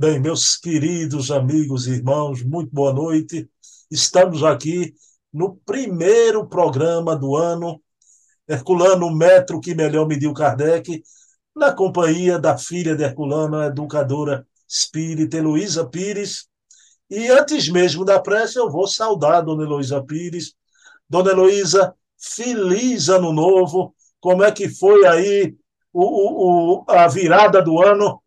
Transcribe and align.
Bem, 0.00 0.20
meus 0.20 0.56
queridos 0.56 1.28
amigos 1.28 1.88
e 1.88 1.94
irmãos, 1.94 2.40
muito 2.44 2.72
boa 2.72 2.92
noite. 2.92 3.50
Estamos 3.90 4.44
aqui 4.44 4.94
no 5.32 5.56
primeiro 5.66 6.46
programa 6.46 7.16
do 7.16 7.34
ano, 7.34 7.82
Herculano, 8.48 9.06
o 9.06 9.12
metro 9.12 9.60
que 9.60 9.74
melhor 9.74 10.06
mediu 10.06 10.32
Kardec, 10.32 11.02
na 11.52 11.72
companhia 11.72 12.38
da 12.38 12.56
filha 12.56 12.94
de 12.94 13.02
Herculano, 13.02 13.56
a 13.56 13.66
educadora 13.66 14.46
espírita 14.68 15.36
Heloísa 15.36 15.84
Pires. 15.84 16.46
E 17.10 17.26
antes 17.30 17.68
mesmo 17.68 18.04
da 18.04 18.20
prece, 18.20 18.56
eu 18.56 18.70
vou 18.70 18.86
saudar 18.86 19.40
Dona 19.40 19.64
Heloísa 19.64 20.00
Pires. 20.04 20.54
Dona 21.10 21.32
Heloísa, 21.32 21.92
feliz 22.16 23.08
ano 23.08 23.32
novo. 23.32 23.92
Como 24.20 24.44
é 24.44 24.52
que 24.52 24.68
foi 24.68 25.04
aí 25.08 25.56
o, 25.92 26.82
o, 26.82 26.84
a 26.86 27.08
virada 27.08 27.60
do 27.60 27.82
ano? 27.82 28.22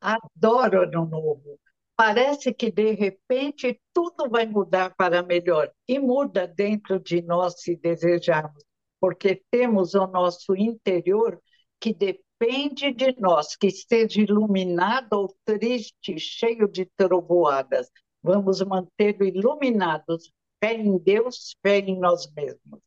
Adoro 0.00 0.82
ano 0.82 1.06
novo. 1.06 1.58
Parece 1.96 2.54
que, 2.54 2.70
de 2.70 2.92
repente, 2.92 3.78
tudo 3.92 4.28
vai 4.30 4.46
mudar 4.46 4.94
para 4.96 5.22
melhor. 5.22 5.70
E 5.86 5.98
muda 5.98 6.46
dentro 6.46 6.98
de 6.98 7.20
nós, 7.20 7.60
se 7.60 7.76
desejarmos, 7.76 8.64
porque 8.98 9.42
temos 9.50 9.94
o 9.94 10.06
nosso 10.06 10.56
interior 10.56 11.38
que 11.78 11.92
depende 11.92 12.92
de 12.92 13.14
nós, 13.20 13.54
que 13.54 13.66
esteja 13.66 14.22
iluminado 14.22 15.12
ou 15.12 15.36
triste, 15.44 16.18
cheio 16.18 16.66
de 16.66 16.86
trovoadas. 16.96 17.90
Vamos 18.22 18.62
mantê-lo 18.62 19.24
iluminados. 19.24 20.32
Fé 20.62 20.74
em 20.74 20.96
Deus, 20.98 21.54
fé 21.62 21.80
em 21.80 21.98
nós 21.98 22.30
mesmos. 22.34 22.80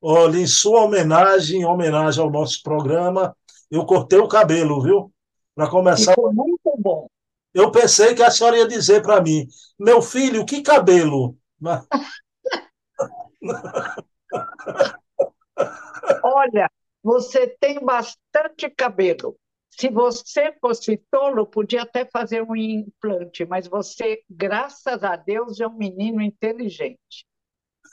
Olha, 0.00 0.38
em 0.38 0.46
sua 0.46 0.84
homenagem, 0.84 1.62
em 1.62 1.64
homenagem 1.64 2.22
ao 2.22 2.30
nosso 2.30 2.62
programa, 2.62 3.34
eu 3.70 3.84
cortei 3.84 4.18
o 4.18 4.28
cabelo, 4.28 4.82
viu? 4.82 5.12
Para 5.58 5.68
começar. 5.68 6.12
Ficou 6.12 6.32
muito 6.32 6.76
bom. 6.78 7.10
Eu 7.52 7.72
pensei 7.72 8.14
que 8.14 8.22
a 8.22 8.30
senhora 8.30 8.58
ia 8.58 8.68
dizer 8.68 9.02
para 9.02 9.20
mim, 9.20 9.48
meu 9.76 10.00
filho, 10.00 10.46
que 10.46 10.62
cabelo. 10.62 11.36
Olha, 16.22 16.70
você 17.02 17.48
tem 17.48 17.84
bastante 17.84 18.70
cabelo. 18.70 19.36
Se 19.68 19.88
você 19.88 20.52
fosse 20.60 20.96
tolo, 21.10 21.44
podia 21.44 21.82
até 21.82 22.04
fazer 22.04 22.40
um 22.40 22.54
implante, 22.54 23.44
mas 23.44 23.66
você, 23.66 24.22
graças 24.30 25.02
a 25.02 25.16
Deus, 25.16 25.58
é 25.58 25.66
um 25.66 25.76
menino 25.76 26.22
inteligente, 26.22 27.26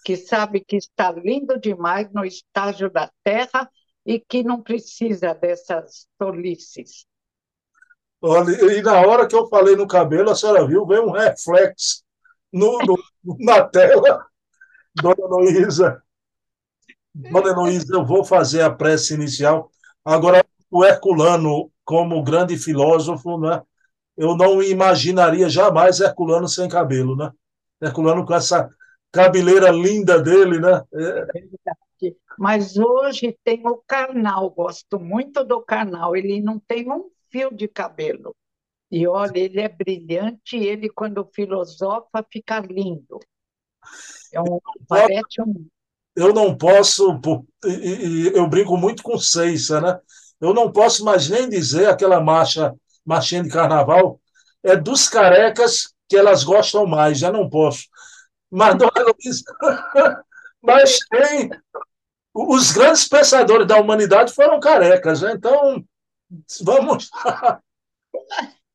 que 0.03 0.15
sabe 0.15 0.63
que 0.63 0.75
está 0.75 1.11
lindo 1.11 1.59
demais 1.59 2.13
no 2.13 2.23
estágio 2.23 2.91
da 2.91 3.11
terra 3.23 3.67
e 4.05 4.19
que 4.19 4.43
não 4.43 4.61
precisa 4.61 5.33
dessas 5.33 6.07
tolices. 6.19 7.07
Olha, 8.21 8.51
e 8.51 8.81
na 8.81 9.01
hora 9.01 9.27
que 9.27 9.35
eu 9.35 9.47
falei 9.47 9.75
no 9.75 9.87
cabelo, 9.87 10.31
a 10.31 10.35
senhora 10.35 10.65
viu, 10.65 10.85
veio 10.85 11.07
um 11.07 11.11
reflexo 11.11 12.03
no, 12.51 12.79
no, 12.79 12.97
na 13.39 13.63
tela. 13.63 14.25
Dona 14.95 15.27
Luísa, 15.27 16.01
Dona 17.13 17.51
Luísa, 17.53 17.93
eu 17.93 18.05
vou 18.05 18.23
fazer 18.23 18.61
a 18.61 18.71
prece 18.71 19.13
inicial. 19.13 19.69
Agora, 20.05 20.45
o 20.71 20.85
Herculano, 20.85 21.69
como 21.83 22.23
grande 22.23 22.57
filósofo, 22.57 23.37
né? 23.37 23.61
eu 24.17 24.35
não 24.35 24.63
imaginaria 24.63 25.49
jamais 25.49 25.99
Herculano 25.99 26.47
sem 26.47 26.69
cabelo, 26.69 27.15
né? 27.15 27.31
Herculano 27.81 28.25
com 28.25 28.33
essa 28.33 28.69
cabeleira 29.11 29.69
linda 29.69 30.21
dele, 30.21 30.59
né? 30.59 30.81
É... 30.93 31.27
Mas 32.37 32.77
hoje 32.77 33.37
tem 33.43 33.65
o 33.65 33.81
carnal, 33.87 34.49
gosto 34.49 34.99
muito 34.99 35.43
do 35.43 35.61
carnal. 35.61 36.15
Ele 36.15 36.41
não 36.41 36.59
tem 36.59 36.91
um 36.91 37.09
fio 37.35 37.53
de 37.53 37.67
cabelo. 37.67 38.33
E 38.89 39.05
olha, 39.05 39.37
ele 39.37 39.59
é 39.59 39.67
brilhante 39.67 40.55
e 40.55 40.65
ele, 40.65 40.89
quando 40.89 41.29
filosofa, 41.33 42.25
fica 42.31 42.59
lindo. 42.59 43.19
É 44.31 44.39
um, 44.39 44.59
parece 44.87 45.41
um... 45.41 45.67
Eu 46.15 46.33
não 46.33 46.57
posso, 46.57 47.19
eu 48.33 48.47
brinco 48.47 48.77
muito 48.77 49.03
com 49.03 49.19
Seixa, 49.19 49.81
né? 49.81 49.99
Eu 50.39 50.53
não 50.53 50.71
posso 50.71 51.03
mais 51.03 51.29
nem 51.29 51.49
dizer 51.49 51.89
aquela 51.89 52.21
marcha, 52.21 52.73
marchinha 53.05 53.43
de 53.43 53.49
carnaval, 53.49 54.21
é 54.63 54.77
dos 54.77 55.09
carecas 55.09 55.93
que 56.07 56.15
elas 56.15 56.45
gostam 56.45 56.85
mais, 56.85 57.19
já 57.19 57.33
não 57.33 57.49
posso. 57.49 57.87
Mas, 58.49 58.75
mas 60.63 60.99
tem. 61.09 61.49
Os 62.33 62.71
grandes 62.71 63.07
pensadores 63.07 63.67
da 63.67 63.77
humanidade 63.77 64.33
foram 64.33 64.59
carecas, 64.59 65.21
né? 65.21 65.33
então 65.33 65.83
Vamos 66.63 67.09
lá. 67.11 67.61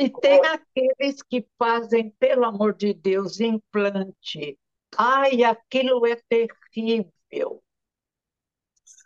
E 0.00 0.08
tem 0.08 0.40
aqueles 0.46 1.22
que 1.22 1.46
fazem, 1.58 2.08
pelo 2.18 2.46
amor 2.46 2.72
de 2.74 2.94
Deus, 2.94 3.38
implante. 3.38 4.58
Ai, 4.96 5.44
aquilo 5.44 6.06
é 6.06 6.18
terrível. 6.26 7.62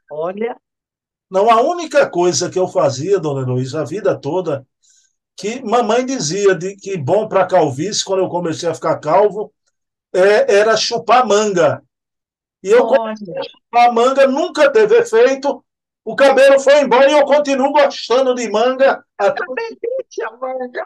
Olha. 0.09 0.57
Não, 1.29 1.51
a 1.51 1.61
única 1.63 2.09
coisa 2.09 2.49
que 2.49 2.57
eu 2.57 2.69
fazia, 2.69 3.19
dona 3.19 3.45
Luísa, 3.45 3.81
a 3.81 3.85
vida 3.85 4.17
toda, 4.17 4.65
que 5.37 5.61
mamãe 5.63 6.07
dizia 6.07 6.55
de 6.55 6.77
que 6.77 6.97
bom 6.97 7.27
para 7.27 7.45
calvície, 7.45 8.05
quando 8.05 8.21
eu 8.21 8.29
comecei 8.29 8.69
a 8.69 8.75
ficar 8.75 8.99
calvo, 9.01 9.53
é, 10.13 10.59
era 10.61 10.77
chupar 10.77 11.27
manga. 11.27 11.83
E 12.63 12.69
eu 12.69 12.87
comecei 12.87 13.37
a 13.37 13.43
chupar 13.43 13.93
manga, 13.93 14.29
nunca 14.29 14.71
teve 14.71 14.97
efeito, 14.99 15.65
o 16.05 16.15
cabelo 16.15 16.61
foi 16.61 16.83
embora 16.83 17.11
e 17.11 17.15
eu 17.15 17.25
continuo 17.25 17.73
gostando 17.73 18.35
de 18.35 18.51
manga. 18.51 19.03
Até... 19.17 19.43
delícia, 19.81 20.31
manga. 20.39 20.85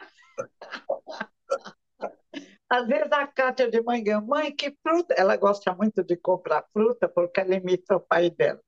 Às 2.71 2.87
vezes 2.87 3.11
a 3.11 3.27
Cátia 3.27 3.69
de 3.69 3.83
manhã, 3.83 4.21
mãe, 4.21 4.55
que 4.55 4.77
fruta? 4.83 5.15
Ela 5.15 5.37
gosta 5.37 5.75
muito 5.75 6.05
de 6.05 6.17
comprar 6.17 6.65
fruta 6.73 7.09
porque 7.09 7.41
ela 7.41 7.55
imita 7.55 7.97
o 7.97 8.01
pai 8.01 8.31
dela. 8.31 8.61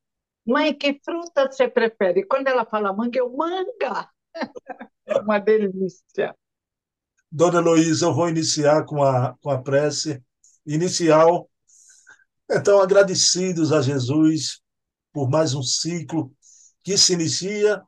Mãe, 0.44 0.74
que 0.74 0.98
fruta 1.04 1.46
você 1.46 1.68
prefere? 1.68 2.20
E 2.20 2.26
quando 2.26 2.48
ela 2.48 2.64
fala 2.64 2.92
manga, 2.92 3.18
eu 3.18 3.30
manga. 3.30 4.08
É 5.06 5.18
uma 5.18 5.40
delícia. 5.40 6.36
Dona 7.32 7.58
Heloísa, 7.58 8.06
eu 8.06 8.14
vou 8.14 8.28
iniciar 8.28 8.84
com 8.84 9.02
a, 9.02 9.36
com 9.40 9.50
a 9.50 9.60
prece 9.60 10.22
inicial. 10.64 11.50
Então, 12.48 12.80
agradecidos 12.80 13.72
a 13.72 13.82
Jesus 13.82 14.62
por 15.12 15.28
mais 15.28 15.52
um 15.52 15.62
ciclo 15.64 16.32
que 16.82 16.96
se 16.96 17.12
inicia 17.12 17.82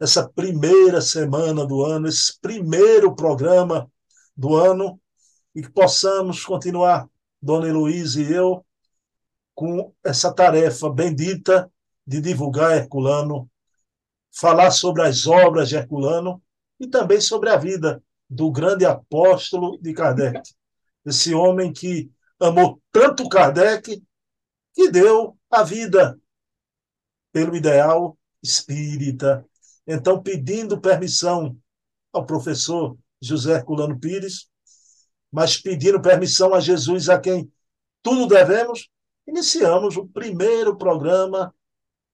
essa 0.00 0.28
primeira 0.28 1.00
semana 1.00 1.66
do 1.66 1.84
ano, 1.84 2.08
esse 2.08 2.38
primeiro 2.40 3.14
programa 3.14 3.90
do 4.36 4.54
ano, 4.54 5.00
e 5.54 5.62
que 5.62 5.70
possamos 5.70 6.44
continuar, 6.44 7.08
Dona 7.40 7.68
Heloísa 7.68 8.20
e 8.20 8.32
eu, 8.32 8.64
com 9.54 9.94
essa 10.02 10.32
tarefa 10.32 10.90
bendita 10.90 11.70
de 12.06 12.20
divulgar 12.20 12.76
Herculano, 12.76 13.48
falar 14.32 14.72
sobre 14.72 15.02
as 15.02 15.26
obras 15.26 15.68
de 15.68 15.76
Herculano 15.76 16.42
e 16.80 16.88
também 16.88 17.20
sobre 17.20 17.50
a 17.50 17.56
vida 17.56 18.02
do 18.28 18.50
grande 18.50 18.84
apóstolo 18.84 19.78
de 19.80 19.92
Kardec, 19.94 20.40
esse 21.06 21.34
homem 21.34 21.72
que 21.72 22.10
amou 22.40 22.80
tanto 22.90 23.28
Kardec 23.28 24.02
que 24.74 24.90
deu 24.90 25.38
a 25.50 25.62
vida 25.62 26.18
pelo 27.34 27.56
ideal 27.56 28.16
espírita. 28.40 29.44
Então, 29.84 30.22
pedindo 30.22 30.80
permissão 30.80 31.58
ao 32.12 32.24
professor 32.24 32.96
José 33.20 33.54
Herculano 33.54 33.98
Pires, 33.98 34.48
mas 35.32 35.60
pedindo 35.60 36.00
permissão 36.00 36.54
a 36.54 36.60
Jesus, 36.60 37.08
a 37.08 37.18
quem 37.18 37.52
tudo 38.00 38.28
devemos, 38.28 38.88
iniciamos 39.26 39.96
o 39.96 40.06
primeiro 40.06 40.78
programa 40.78 41.52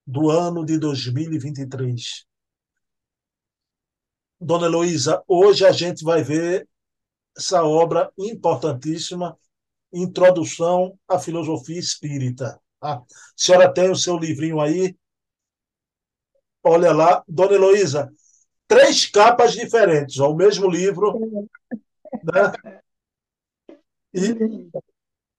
do 0.06 0.30
ano 0.30 0.64
de 0.64 0.78
2023. 0.78 2.24
Dona 4.40 4.66
Heloísa, 4.66 5.22
hoje 5.28 5.66
a 5.66 5.70
gente 5.70 6.02
vai 6.02 6.22
ver 6.22 6.66
essa 7.36 7.62
obra 7.62 8.10
importantíssima, 8.16 9.36
Introdução 9.92 10.98
à 11.06 11.18
Filosofia 11.18 11.78
Espírita. 11.78 12.58
A 12.80 13.02
senhora 13.36 13.70
tem 13.70 13.90
o 13.90 13.96
seu 13.96 14.16
livrinho 14.16 14.60
aí, 14.60 14.96
Olha 16.62 16.92
lá, 16.92 17.24
Dona 17.26 17.54
Heloísa, 17.54 18.12
três 18.68 19.06
capas 19.06 19.52
diferentes, 19.52 20.18
o 20.18 20.34
mesmo 20.34 20.68
livro. 20.68 21.18
Né? 22.22 22.52
E 24.12 24.68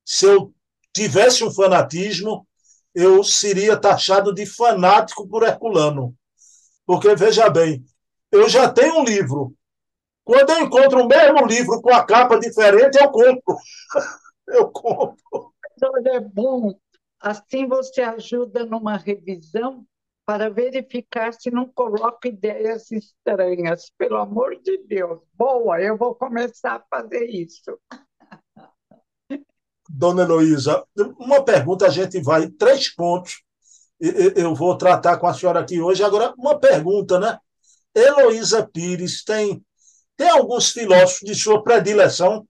se 0.04 0.26
eu 0.26 0.54
tivesse 0.94 1.44
um 1.44 1.52
fanatismo, 1.52 2.48
eu 2.94 3.24
seria 3.24 3.78
taxado 3.78 4.34
de 4.34 4.46
fanático 4.46 5.28
por 5.28 5.44
Herculano. 5.44 6.16
Porque, 6.86 7.16
veja 7.16 7.50
bem, 7.50 7.86
eu 8.32 8.50
já 8.50 8.70
tenho 8.70 9.00
um 9.00 9.04
livro. 9.04 9.54
Quando 10.24 10.50
eu 10.52 10.62
encontro 10.62 11.04
o 11.04 11.08
mesmo 11.08 11.46
livro 11.46 11.82
com 11.82 11.94
a 11.94 12.06
capa 12.06 12.40
diferente, 12.40 12.98
eu 13.00 13.10
compro. 13.10 13.58
Eu 14.48 14.70
compro. 14.70 15.54
Então, 15.78 15.92
é 16.08 16.20
bom. 16.20 16.78
Assim 17.22 17.66
você 17.66 18.02
ajuda 18.02 18.66
numa 18.66 18.98
revisão 18.98 19.88
para 20.32 20.50
verificar 20.50 21.34
se 21.34 21.52
não 21.52 21.68
coloco 21.68 22.26
ideias 22.26 22.90
estranhas. 22.90 23.92
Pelo 23.98 24.16
amor 24.16 24.58
de 24.62 24.78
Deus. 24.78 25.20
Boa, 25.34 25.82
eu 25.82 25.98
vou 25.98 26.16
começar 26.16 26.76
a 26.76 26.86
fazer 26.90 27.26
isso. 27.26 27.78
Dona 29.90 30.24
Heloísa, 30.24 30.86
uma 31.20 31.44
pergunta, 31.44 31.86
a 31.86 31.90
gente 31.90 32.22
vai, 32.22 32.48
três 32.48 32.88
pontos. 32.96 33.44
Eu 34.00 34.56
vou 34.56 34.78
tratar 34.78 35.18
com 35.18 35.28
a 35.28 35.34
senhora 35.34 35.60
aqui 35.60 35.82
hoje. 35.82 36.02
Agora, 36.02 36.34
uma 36.38 36.58
pergunta, 36.58 37.20
né? 37.20 37.38
Heloísa 37.94 38.66
Pires 38.66 39.26
tem, 39.26 39.62
tem 40.16 40.30
alguns 40.30 40.72
filósofos 40.72 41.28
de 41.28 41.36
sua 41.36 41.62
predileção? 41.62 42.48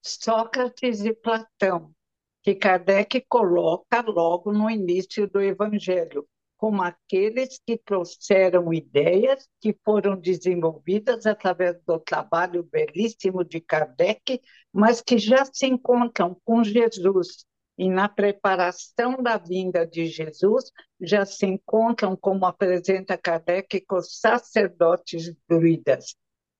Sócrates 0.00 1.04
e 1.04 1.12
Platão 1.12 1.94
que 2.42 2.54
Kardec 2.54 3.24
coloca 3.28 4.00
logo 4.00 4.52
no 4.52 4.70
início 4.70 5.28
do 5.28 5.40
Evangelho, 5.40 6.26
como 6.56 6.82
aqueles 6.82 7.58
que 7.66 7.78
trouxeram 7.78 8.72
ideias 8.72 9.48
que 9.60 9.74
foram 9.84 10.14
desenvolvidas 10.14 11.26
através 11.26 11.80
do 11.86 11.98
trabalho 11.98 12.62
belíssimo 12.62 13.44
de 13.44 13.60
Kardec, 13.60 14.40
mas 14.72 15.00
que 15.00 15.18
já 15.18 15.44
se 15.44 15.66
encontram 15.66 16.36
com 16.44 16.62
Jesus. 16.62 17.46
E 17.78 17.88
na 17.88 18.10
preparação 18.10 19.22
da 19.22 19.38
vinda 19.38 19.86
de 19.86 20.04
Jesus, 20.04 20.70
já 21.00 21.24
se 21.24 21.46
encontram, 21.46 22.14
como 22.14 22.44
apresenta 22.44 23.16
Kardec, 23.16 23.80
com 23.86 24.02
sacerdotes 24.02 25.34
druidas. 25.48 26.14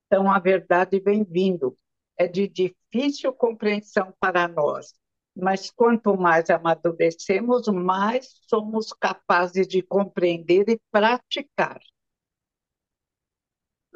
Então, 0.07 0.31
a 0.31 0.39
verdade 0.39 0.99
vem 0.99 1.23
vindo. 1.23 1.77
É 2.17 2.27
de 2.27 2.49
difícil 2.49 3.35
compreensão 3.35 4.15
para 4.19 4.49
nós, 4.49 4.95
mas 5.41 5.71
quanto 5.71 6.17
mais 6.17 6.51
amadurecemos, 6.51 7.67
mais 7.69 8.29
somos 8.49 8.93
capazes 8.93 9.67
de 9.67 9.83
compreender 9.83 10.69
e 10.69 10.81
praticar. 10.91 11.81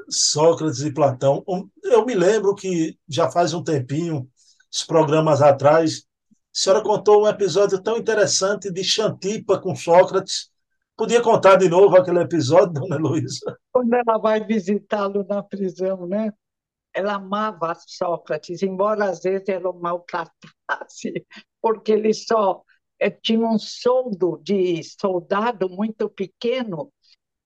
Sócrates 0.09 0.81
e 0.81 0.93
Platão. 0.93 1.45
Eu 1.83 2.05
me 2.05 2.15
lembro 2.15 2.55
que 2.55 2.99
já 3.09 3.31
faz 3.31 3.55
um 3.55 3.63
tempinho, 3.63 4.29
os 4.73 4.85
programas 4.85 5.41
atrás, 5.41 6.05
a 6.31 6.35
senhora 6.53 6.83
contou 6.83 7.25
um 7.25 7.29
episódio 7.29 7.83
tão 7.83 7.97
interessante 7.97 8.71
de 8.71 8.85
Xantipa 8.85 9.59
com 9.59 9.75
Sócrates. 9.75 10.51
Podia 10.97 11.21
contar 11.21 11.57
de 11.57 11.69
novo 11.69 11.97
aquele 11.97 12.21
episódio, 12.21 12.75
dona 12.81 12.97
Heloísa? 12.97 13.59
Quando 13.73 13.93
ela 13.95 14.19
vai 14.19 14.45
visitá-lo 14.45 15.25
na 15.29 15.43
prisão, 15.43 16.07
né? 16.07 16.33
Ela 16.95 17.15
amava 17.15 17.75
Sócrates, 17.75 18.63
embora 18.63 19.07
às 19.07 19.21
vezes 19.23 19.49
ela 19.49 19.71
o 19.71 19.81
maltratasse, 19.81 21.27
porque 21.61 21.93
ele 21.93 22.15
só 22.15 22.63
eh, 22.99 23.11
tinha 23.11 23.47
um 23.47 23.59
soldo 23.59 24.41
de 24.43 24.83
soldado 24.85 25.69
muito 25.69 26.09
pequeno 26.09 26.93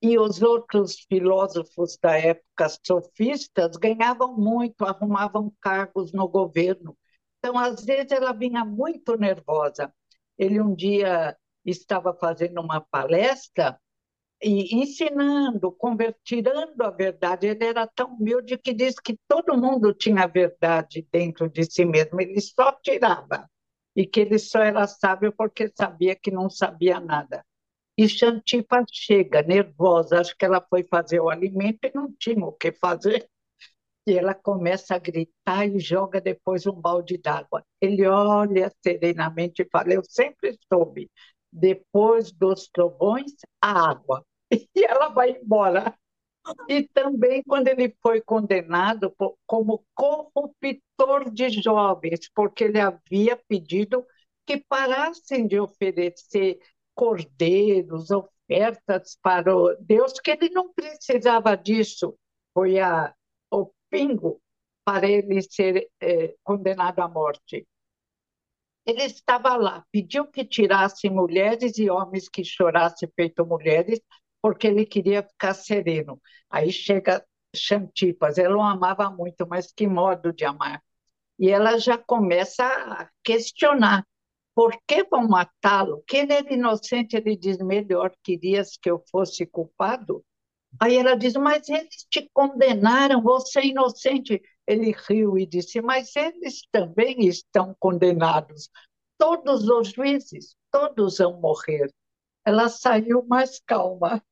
e 0.01 0.19
os 0.19 0.43
outros 0.43 1.01
filósofos 1.09 1.99
da 2.01 2.17
época 2.17 2.69
sofistas 2.87 3.77
ganhavam 3.77 4.37
muito, 4.37 4.85
arrumavam 4.85 5.53
cargos 5.61 6.13
no 6.13 6.29
governo. 6.29 6.97
Então, 7.39 7.59
às 7.59 7.85
vezes, 7.85 8.13
ela 8.13 8.33
vinha 8.33 8.65
muito 8.65 9.17
nervosa. 9.17 9.93
Ele 10.37 10.61
um 10.61 10.75
dia 10.75 11.37
estava 11.65 12.15
fazendo 12.15 12.61
uma 12.61 12.81
palestra 12.81 13.79
e 14.43 14.77
ensinando, 14.77 15.73
convertirando 15.73 16.83
a 16.85 16.91
verdade. 16.91 17.47
Ele 17.49 17.65
era 17.65 17.87
tão 17.87 18.15
humilde 18.15 18.59
que 18.59 18.73
disse 18.73 19.03
que 19.03 19.19
todo 19.29 19.57
mundo 19.57 19.93
tinha 19.95 20.25
a 20.25 20.27
verdade 20.27 21.07
dentro 21.13 21.49
de 21.49 21.65
si 21.65 21.85
mesmo, 21.85 22.21
ele 22.21 22.41
só 22.41 22.73
tirava, 22.73 23.49
e 23.97 24.07
que 24.07 24.21
ele 24.21 24.39
só 24.39 24.61
era 24.61 24.87
sábio 24.87 25.33
porque 25.37 25.71
sabia 25.77 26.15
que 26.17 26.31
não 26.31 26.49
sabia 26.49 27.01
nada. 27.01 27.45
E 27.99 28.09
Xantipa 28.09 28.85
chega 28.91 29.43
nervosa, 29.43 30.21
acho 30.21 30.37
que 30.37 30.45
ela 30.45 30.65
foi 30.71 30.85
fazer 30.85 31.21
o 31.21 31.31
alimento 31.31 31.81
e 31.85 31.93
não 31.95 32.13
tinha 32.19 32.45
o 32.45 32.53
que 32.53 32.73
fazer. 32.73 33.29
E 34.07 34.17
ela 34.19 34.35
começa 34.35 34.95
a 34.95 34.99
gritar 34.99 35.67
e 35.69 35.79
joga 35.79 36.21
depois 36.21 36.67
um 36.67 36.73
balde 36.73 37.19
d'água. 37.19 37.65
Ele 37.81 38.07
olha 38.07 38.73
serenamente 38.83 39.63
e 39.63 39.69
fala: 39.71 39.93
Eu 39.93 40.03
sempre 40.05 40.59
soube, 40.73 41.11
depois 41.53 42.33
dos 42.33 42.69
trovões, 42.69 43.33
a 43.61 43.91
água. 43.91 44.25
E 44.75 44.85
ela 44.85 45.09
vai 45.09 45.31
embora. 45.33 45.95
E 46.69 46.89
também 46.89 47.43
quando 47.43 47.69
ele 47.69 47.95
foi 48.03 48.21
condenado 48.23 49.15
como 49.47 49.85
corruptor 49.95 51.31
de 51.31 51.51
jovens, 51.51 52.31
porque 52.35 52.65
ele 52.65 52.81
havia 52.81 53.37
pedido 53.49 54.07
que 54.47 54.65
parassem 54.67 55.47
de 55.47 55.61
oferecer 55.61 56.59
cordeiros, 56.95 58.11
ofertas 58.11 59.19
para 59.23 59.53
Deus, 59.81 60.15
que 60.21 60.31
ele 60.31 60.49
não 60.49 60.73
precisava 60.73 61.55
disso. 61.57 62.19
Foi 62.55 62.79
a, 62.81 63.15
o 63.51 63.71
pingo 63.91 64.41
para 64.85 65.07
ele 65.07 65.43
ser 65.43 65.89
é, 66.01 66.35
condenado 66.43 67.01
à 67.01 67.09
morte. 67.09 67.67
Ele 68.87 69.03
estava 69.03 69.55
lá, 69.55 69.85
pediu 69.93 70.27
que 70.27 70.45
tirassem 70.47 71.11
mulheres 71.11 71.77
e 71.77 71.91
homens 71.91 72.27
que 72.27 72.43
chorassem 72.43 73.07
feito 73.15 73.45
mulheres, 73.45 74.01
porque 74.49 74.67
ele 74.67 74.87
queria 74.87 75.23
ficar 75.23 75.53
sereno. 75.53 76.19
Aí 76.49 76.73
chega 76.73 77.23
Xantipas, 77.55 78.39
ela 78.39 78.57
o 78.57 78.63
amava 78.63 79.11
muito, 79.11 79.47
mas 79.47 79.71
que 79.71 79.87
modo 79.87 80.33
de 80.33 80.47
amar. 80.47 80.83
E 81.39 81.51
ela 81.51 81.77
já 81.77 81.99
começa 81.99 82.65
a 82.65 83.11
questionar. 83.23 84.07
Por 84.55 84.75
que 84.87 85.05
vão 85.05 85.29
matá-lo? 85.29 86.03
Que 86.07 86.17
ele 86.17 86.33
era 86.33 86.55
inocente, 86.55 87.15
ele 87.15 87.37
diz, 87.37 87.59
melhor 87.59 88.11
querias 88.25 88.79
que 88.81 88.91
eu 88.91 89.05
fosse 89.11 89.45
culpado? 89.45 90.25
Aí 90.81 90.97
ela 90.97 91.15
diz, 91.15 91.35
mas 91.35 91.69
eles 91.69 92.07
te 92.11 92.27
condenaram, 92.33 93.23
você 93.23 93.61
é 93.61 93.67
inocente. 93.67 94.41
Ele 94.67 94.95
riu 95.09 95.37
e 95.37 95.45
disse: 95.45 95.81
Mas 95.83 96.15
eles 96.17 96.63
também 96.73 97.27
estão 97.27 97.77
condenados. 97.79 98.71
Todos 99.19 99.69
os 99.69 99.93
juízes, 99.93 100.57
todos 100.71 101.19
vão 101.19 101.39
morrer. 101.39 101.91
Ela 102.45 102.69
saiu 102.71 103.23
mais 103.27 103.61
calma, 103.67 104.23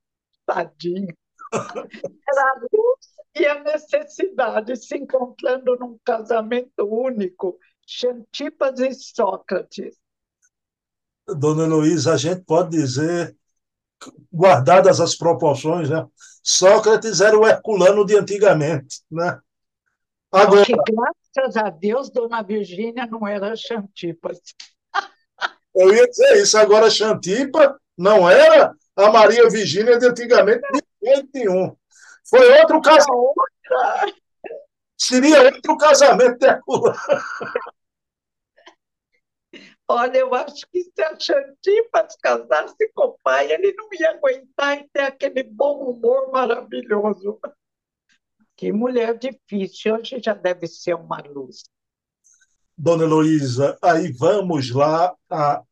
tadinha. 0.46 1.14
Era 1.52 2.42
a 2.42 2.60
luz 2.72 3.16
e 3.34 3.46
a 3.46 3.62
necessidade 3.62 4.76
se 4.76 4.96
encontrando 4.96 5.76
num 5.76 5.98
casamento 6.04 6.84
único, 6.84 7.58
Xantipas 7.86 8.80
e 8.80 8.94
Sócrates. 8.94 9.96
Dona 11.26 11.66
Luísa, 11.66 12.14
a 12.14 12.16
gente 12.16 12.42
pode 12.42 12.70
dizer, 12.70 13.36
guardadas 14.32 15.00
as 15.00 15.16
proporções, 15.16 15.90
né? 15.90 16.06
Sócrates 16.42 17.20
era 17.20 17.36
o 17.36 17.46
Herculano 17.46 18.06
de 18.06 18.16
antigamente, 18.16 19.02
né? 19.10 19.40
Agora... 20.30 20.64
Porque, 20.64 20.92
graças 20.92 21.56
a 21.56 21.70
Deus, 21.70 22.10
Dona 22.10 22.42
Virgínia 22.42 23.06
não 23.06 23.26
era 23.26 23.56
Xantipas. 23.56 24.40
Eu 25.74 25.92
ia 25.92 26.08
dizer 26.08 26.42
isso. 26.42 26.56
Agora, 26.56 26.90
Xantipa 26.90 27.78
não 27.98 28.28
era 28.28 28.74
a 28.96 29.10
Maria 29.10 29.48
Virgínia 29.48 29.98
de 29.98 30.06
antigamente, 30.06 30.62
de 30.72 30.82
21. 31.32 31.76
Foi 32.28 32.60
outro 32.60 32.80
casamento. 32.80 33.34
Seria 34.98 35.42
outro 35.42 35.76
casamento 35.76 36.38
de 36.38 36.46
Herculano. 36.46 36.96
Olha, 39.88 40.18
eu 40.18 40.34
acho 40.34 40.66
que 40.72 40.82
se 40.82 41.02
a 41.02 41.16
Xantipas 41.18 42.16
casasse 42.20 42.90
com 42.92 43.04
o 43.04 43.18
pai, 43.22 43.52
ele 43.52 43.72
não 43.74 43.88
ia 43.92 44.10
aguentar 44.10 44.78
e 44.78 44.88
ter 44.92 45.02
aquele 45.02 45.44
bom 45.44 45.90
humor 45.90 46.32
maravilhoso. 46.32 47.38
Que 48.56 48.72
mulher 48.72 49.16
difícil, 49.16 49.94
hoje 49.94 50.20
já 50.20 50.34
deve 50.34 50.66
ser 50.66 50.94
uma 50.94 51.20
luz. 51.20 51.64
Dona 52.76 53.04
Heloísa, 53.04 53.78
aí 53.80 54.10
vamos 54.12 54.70
lá 54.70 55.14
a 55.30 55.62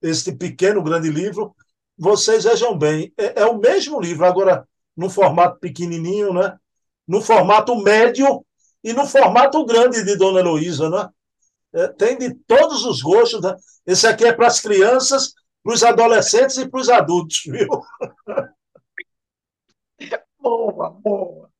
este 0.00 0.32
pequeno 0.32 0.82
grande 0.82 1.10
livro. 1.10 1.54
Vocês 1.96 2.44
vejam 2.44 2.76
bem, 2.76 3.12
é, 3.16 3.42
é 3.42 3.46
o 3.46 3.58
mesmo 3.58 4.00
livro, 4.00 4.24
agora 4.24 4.66
no 4.96 5.08
formato 5.08 5.58
pequenininho, 5.60 6.32
né? 6.32 6.56
no 7.06 7.20
formato 7.20 7.74
médio 7.76 8.44
e 8.82 8.92
no 8.92 9.06
formato 9.06 9.64
grande 9.64 10.04
de 10.04 10.16
Dona 10.16 10.40
Heloísa. 10.40 10.88
Né? 10.88 11.08
É, 11.72 11.88
tem 11.88 12.18
de 12.18 12.34
todos 12.46 12.84
os 12.84 13.00
gostos. 13.00 13.40
Né? 13.40 13.54
Esse 13.86 14.06
aqui 14.06 14.24
é 14.24 14.32
para 14.32 14.46
as 14.46 14.60
crianças, 14.60 15.32
para 15.62 15.74
os 15.74 15.82
adolescentes 15.82 16.56
e 16.58 16.68
para 16.68 16.80
os 16.80 16.88
adultos, 16.88 17.42
viu? 17.46 17.68
Boa, 20.40 20.90
boa 20.90 21.52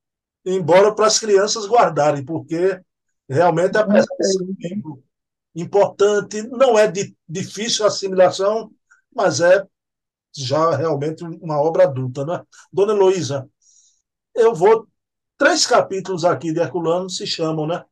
embora 0.45 0.95
para 0.95 1.07
as 1.07 1.19
crianças 1.19 1.67
guardarem, 1.67 2.25
porque 2.25 2.81
realmente 3.29 3.73
ser 3.73 4.43
um 4.43 4.55
livro 4.59 5.03
importante, 5.55 6.43
não 6.43 6.79
é 6.79 6.91
de 6.91 7.15
difícil 7.29 7.87
assimilação, 7.87 8.71
mas 9.15 9.41
é 9.41 9.67
já 10.35 10.75
realmente 10.77 11.25
uma 11.25 11.61
obra 11.61 11.85
adulta. 11.85 12.25
Né? 12.25 12.43
Dona 12.73 12.93
Heloísa, 12.93 13.49
eu 14.35 14.55
vou. 14.55 14.87
Três 15.37 15.67
capítulos 15.67 16.25
aqui 16.25 16.53
de 16.53 16.61
Herculano 16.61 17.11
se 17.11 17.27
chamam, 17.27 17.67
né? 17.67 17.85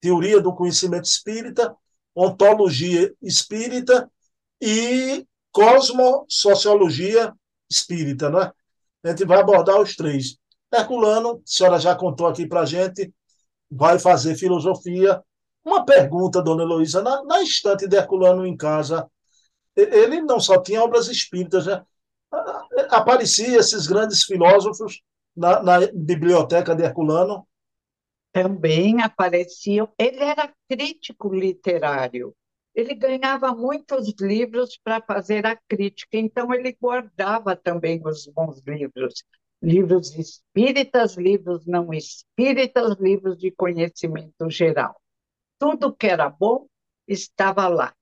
Teoria 0.00 0.40
do 0.40 0.54
conhecimento 0.54 1.04
espírita, 1.04 1.74
ontologia 2.14 3.12
espírita 3.20 4.08
e 4.60 5.26
cosmosociologia 5.50 7.34
espírita, 7.68 8.30
né? 8.30 8.52
A 9.02 9.08
gente 9.08 9.24
vai 9.24 9.40
abordar 9.40 9.80
os 9.80 9.96
três. 9.96 10.36
Herculano, 10.72 11.36
a 11.36 11.40
senhora 11.44 11.78
já 11.78 11.94
contou 11.94 12.26
aqui 12.26 12.46
para 12.46 12.64
gente, 12.64 13.12
vai 13.70 13.98
fazer 13.98 14.36
filosofia. 14.36 15.22
Uma 15.64 15.84
pergunta, 15.84 16.42
dona 16.42 16.62
Heloísa, 16.62 17.02
na, 17.02 17.24
na 17.24 17.42
estante 17.42 17.88
de 17.88 17.96
Herculano 17.96 18.46
em 18.46 18.56
casa, 18.56 19.08
ele 19.76 20.20
não 20.20 20.38
só 20.38 20.60
tinha 20.60 20.82
obras 20.82 21.08
espíritas, 21.08 21.66
né? 21.66 21.84
esses 23.56 23.86
grandes 23.86 24.24
filósofos 24.24 25.02
na, 25.36 25.62
na 25.62 25.78
biblioteca 25.92 26.74
de 26.74 26.82
Herculano. 26.82 27.46
Também 28.32 29.02
apareciam. 29.02 29.88
Ele 29.98 30.22
era 30.22 30.52
crítico 30.68 31.34
literário. 31.34 32.34
Ele 32.74 32.94
ganhava 32.94 33.54
muitos 33.54 34.14
livros 34.18 34.78
para 34.82 35.02
fazer 35.02 35.44
a 35.46 35.54
crítica, 35.68 36.16
então 36.16 36.54
ele 36.54 36.74
guardava 36.80 37.54
também 37.54 38.00
os 38.02 38.26
bons 38.28 38.62
livros. 38.66 39.22
Livros 39.60 40.14
espíritas, 40.16 41.16
livros 41.16 41.66
não 41.66 41.92
espíritas, 41.92 42.96
livros 42.98 43.36
de 43.36 43.50
conhecimento 43.50 44.48
geral. 44.48 44.98
Tudo 45.58 45.94
que 45.94 46.06
era 46.06 46.28
bom 46.30 46.66
estava 47.06 47.68
lá. 47.68 47.94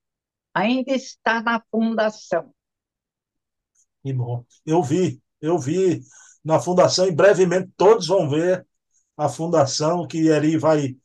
Ainda 0.54 0.92
está 0.92 1.42
na 1.42 1.62
fundação. 1.70 2.52
Que 4.02 4.12
bom. 4.12 4.44
Eu 4.64 4.82
vi, 4.82 5.22
eu 5.40 5.58
vi 5.58 6.02
na 6.44 6.58
fundação 6.58 7.06
e 7.06 7.12
brevemente 7.12 7.70
todos 7.76 8.06
vão 8.06 8.28
ver 8.28 8.66
a 9.16 9.28
fundação 9.28 10.06
que 10.06 10.28
Eri 10.28 10.56
vai 10.56 10.96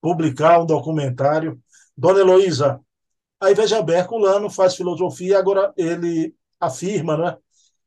publicar 0.00 0.60
um 0.60 0.66
documentário. 0.66 1.60
Dona 1.96 2.20
Heloísa, 2.20 2.80
aí 3.40 3.54
veja 3.54 3.82
bem, 3.82 4.04
faz 4.50 4.76
filosofia, 4.76 5.38
agora 5.38 5.72
ele 5.76 6.34
afirma 6.60 7.16
né, 7.16 7.36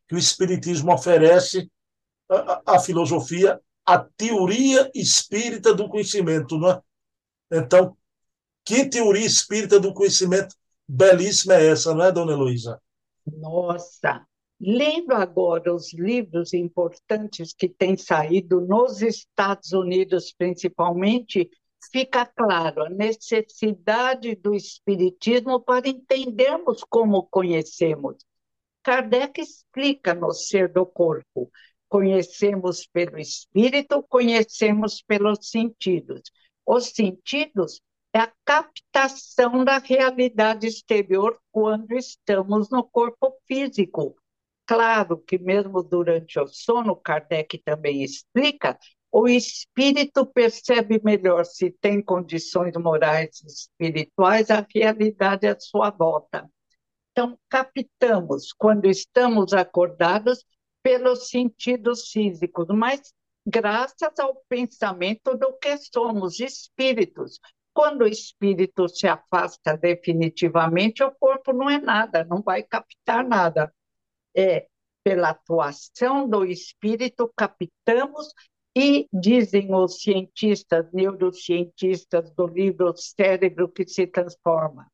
que 0.08 0.16
o 0.16 0.18
Espiritismo 0.18 0.94
oferece 0.94 1.70
a, 2.30 2.76
a 2.76 2.80
filosofia, 2.80 3.60
a 3.86 4.00
teoria 4.00 4.90
espírita 4.94 5.74
do 5.74 5.90
conhecimento. 5.90 6.58
Né? 6.58 6.82
Então, 7.52 7.98
que 8.64 8.86
teoria 8.86 9.26
espírita 9.26 9.80
do 9.80 9.94
conhecimento 9.94 10.56
belíssima 10.92 11.56
é 11.56 11.68
essa, 11.68 11.94
não 11.94 12.04
é, 12.04 12.12
dona 12.12 12.34
Heloísa? 12.34 12.82
Nossa! 13.26 14.26
Lendo 14.60 15.14
agora 15.14 15.74
os 15.74 15.94
livros 15.94 16.54
importantes 16.54 17.54
que 17.54 17.68
têm 17.70 17.98
saído 17.98 18.62
nos 18.62 19.02
Estados 19.02 19.72
Unidos, 19.72 20.34
principalmente, 20.38 21.50
fica 21.92 22.26
claro 22.26 22.84
a 22.84 22.90
necessidade 22.90 24.36
do 24.36 24.54
Espiritismo 24.54 25.62
para 25.62 25.88
entendermos 25.88 26.84
como 26.84 27.24
conhecemos. 27.24 28.18
Kardec 28.84 29.42
explica 29.42 30.14
no 30.14 30.32
ser 30.32 30.72
do 30.72 30.86
corpo: 30.86 31.50
conhecemos 31.88 32.86
pelo 32.86 33.18
espírito, 33.18 34.04
conhecemos 34.04 35.02
pelos 35.02 35.50
sentidos. 35.50 36.22
Os 36.66 36.90
sentidos 36.90 37.82
é 38.14 38.20
a 38.20 38.32
captação 38.46 39.64
da 39.64 39.78
realidade 39.78 40.68
exterior 40.68 41.40
quando 41.52 41.94
estamos 41.94 42.70
no 42.70 42.84
corpo 42.84 43.38
físico. 43.48 44.16
Claro 44.66 45.18
que, 45.18 45.38
mesmo 45.38 45.84
durante 45.84 46.40
o 46.40 46.48
sono, 46.48 46.96
Kardec 46.96 47.58
também 47.60 48.04
explica, 48.04 48.78
o 49.12 49.28
espírito 49.28 50.26
percebe 50.26 51.02
melhor 51.04 51.46
se 51.46 51.72
tem 51.72 52.02
condições 52.02 52.74
morais 52.78 53.42
e 53.44 53.48
espirituais 53.48 54.50
a 54.50 54.66
realidade 54.74 55.48
à 55.48 55.60
sua 55.60 55.90
volta. 55.90 56.50
Então, 57.12 57.38
captamos, 57.50 58.54
quando 58.54 58.86
estamos 58.86 59.54
acordados, 59.54 60.46
pelos 60.82 61.30
sentidos 61.30 62.10
físicos, 62.10 62.68
mas 62.70 63.14
graças 63.46 64.18
ao 64.20 64.42
pensamento 64.48 65.38
do 65.38 65.54
que 65.58 65.78
somos 65.78 66.40
espíritos, 66.40 67.40
quando 67.74 68.02
o 68.02 68.08
espírito 68.08 68.88
se 68.90 69.08
afasta 69.08 69.78
definitivamente, 69.78 71.04
o 71.04 71.12
corpo 71.12 71.54
não 71.54 71.70
é 71.70 71.80
nada, 71.80 72.24
não 72.26 72.42
vai 72.42 72.64
captar 72.64 73.28
nada. 73.28 73.74
É 74.36 74.68
pela 75.04 75.30
atuação 75.30 76.30
do 76.30 76.46
espírito 76.46 77.32
captamos 77.36 78.34
e 78.76 79.08
dizem 79.12 79.74
os 79.74 80.02
cientistas, 80.02 80.92
neurocientistas 80.94 82.32
do 82.32 82.48
livro 82.48 82.94
Cérebro 82.96 83.68
que 83.68 83.86
se 83.86 84.08
transforma. 84.08 84.88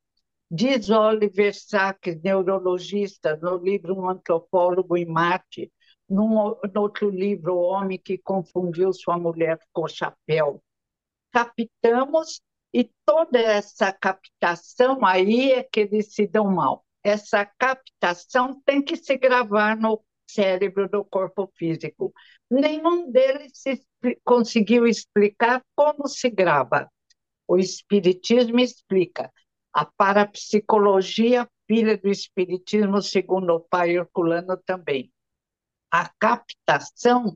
Diz 0.49 0.89
Oliver 0.89 1.53
Sacks, 1.53 2.21
neurologista, 2.21 3.35
no 3.35 3.57
livro 3.57 3.99
Um 3.99 4.09
Antropólogo 4.09 4.95
em 4.95 5.05
Marte, 5.05 5.71
num, 6.09 6.55
no 6.73 6.81
outro 6.81 7.09
livro, 7.09 7.55
O 7.55 7.61
Homem 7.61 7.99
que 7.99 8.17
Confundiu 8.17 8.93
Sua 8.93 9.17
Mulher 9.17 9.59
com 9.73 9.83
o 9.83 9.89
Chapéu. 9.89 10.63
Captamos 11.31 12.41
e 12.73 12.91
toda 13.05 13.39
essa 13.39 13.91
captação 13.91 15.05
aí 15.05 15.51
é 15.51 15.63
que 15.63 15.81
eles 15.81 16.13
se 16.13 16.27
dão 16.27 16.49
mal. 16.51 16.85
Essa 17.03 17.45
captação 17.45 18.61
tem 18.65 18.81
que 18.81 18.95
se 18.95 19.17
gravar 19.17 19.77
no 19.77 20.03
cérebro 20.29 20.89
do 20.89 21.05
corpo 21.05 21.51
físico. 21.55 22.13
Nenhum 22.49 23.09
deles 23.09 23.51
se, 23.53 23.81
conseguiu 24.23 24.85
explicar 24.85 25.63
como 25.75 26.07
se 26.07 26.29
grava. 26.29 26.91
O 27.47 27.57
Espiritismo 27.57 28.59
explica. 28.59 29.31
A 29.73 29.85
parapsicologia, 29.85 31.47
filha 31.67 31.97
do 31.97 32.09
Espiritismo, 32.09 33.01
segundo 33.01 33.53
o 33.53 33.59
pai 33.59 33.91
Herculano, 33.95 34.57
também. 34.57 35.11
A 35.89 36.09
captação 36.19 37.33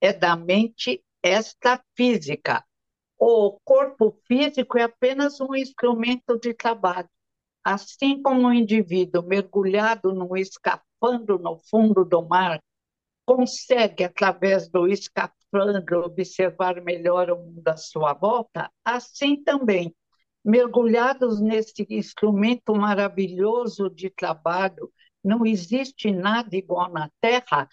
é 0.00 0.12
da 0.12 0.36
mente 0.36 1.02
extrafísica, 1.22 2.62
o 3.26 3.58
corpo 3.64 4.20
físico 4.26 4.76
é 4.76 4.82
apenas 4.82 5.40
um 5.40 5.54
instrumento 5.54 6.38
de 6.38 6.52
trabalho. 6.52 7.08
Assim 7.64 8.20
como 8.20 8.48
um 8.48 8.52
indivíduo 8.52 9.22
mergulhado 9.22 10.12
num 10.12 10.36
escafandro 10.36 11.38
no 11.38 11.56
fundo 11.56 12.04
do 12.04 12.20
mar 12.20 12.62
consegue, 13.24 14.04
através 14.04 14.68
do 14.68 14.86
escafandro, 14.86 16.04
observar 16.04 16.82
melhor 16.82 17.30
o 17.30 17.36
mundo 17.36 17.66
à 17.66 17.78
sua 17.78 18.12
volta, 18.12 18.70
assim 18.84 19.42
também, 19.42 19.96
mergulhados 20.44 21.40
nesse 21.40 21.86
instrumento 21.88 22.74
maravilhoso 22.74 23.88
de 23.88 24.10
trabalho, 24.10 24.92
não 25.24 25.46
existe 25.46 26.12
nada 26.12 26.54
igual 26.54 26.92
na 26.92 27.10
Terra, 27.22 27.66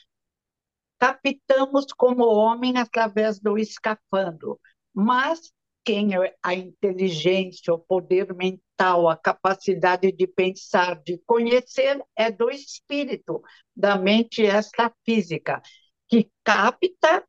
captamos 0.98 1.88
como 1.92 2.24
homem 2.24 2.78
através 2.78 3.38
do 3.38 3.58
escafandro 3.58 4.58
mas 4.94 5.52
quem 5.84 6.16
é 6.16 6.36
a 6.44 6.54
inteligência, 6.54 7.74
o 7.74 7.80
poder 7.80 8.34
mental, 8.34 9.10
a 9.10 9.18
capacidade 9.18 10.12
de 10.12 10.28
pensar, 10.28 11.02
de 11.02 11.18
conhecer, 11.26 12.00
é 12.16 12.30
do 12.32 12.50
espírito, 12.50 13.42
da 13.76 13.98
mente 13.98 14.44
extrafísica, 14.44 15.62
que 16.08 16.30
capta 16.44 17.26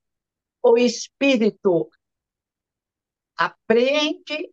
o 0.62 0.76
espírito, 0.76 1.88
aprende, 3.37 4.50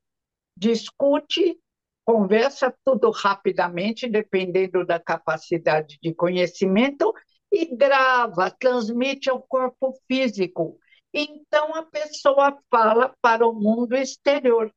discute, 0.56 1.60
conversa 2.06 2.74
tudo 2.84 3.12
rapidamente, 3.12 4.10
dependendo 4.10 4.86
da 4.86 5.00
capacidade 5.00 6.00
de 6.02 6.14
conhecimento, 6.14 7.14
e 7.52 7.76
grava, 7.76 8.50
transmite 8.50 9.30
ao 9.30 9.42
corpo 9.42 9.94
físico 10.08 10.80
então 11.14 11.74
a 11.76 11.84
pessoa 11.84 12.58
fala 12.70 13.14
para 13.22 13.48
o 13.48 13.54
mundo 13.54 13.96
exterior. 13.96 14.74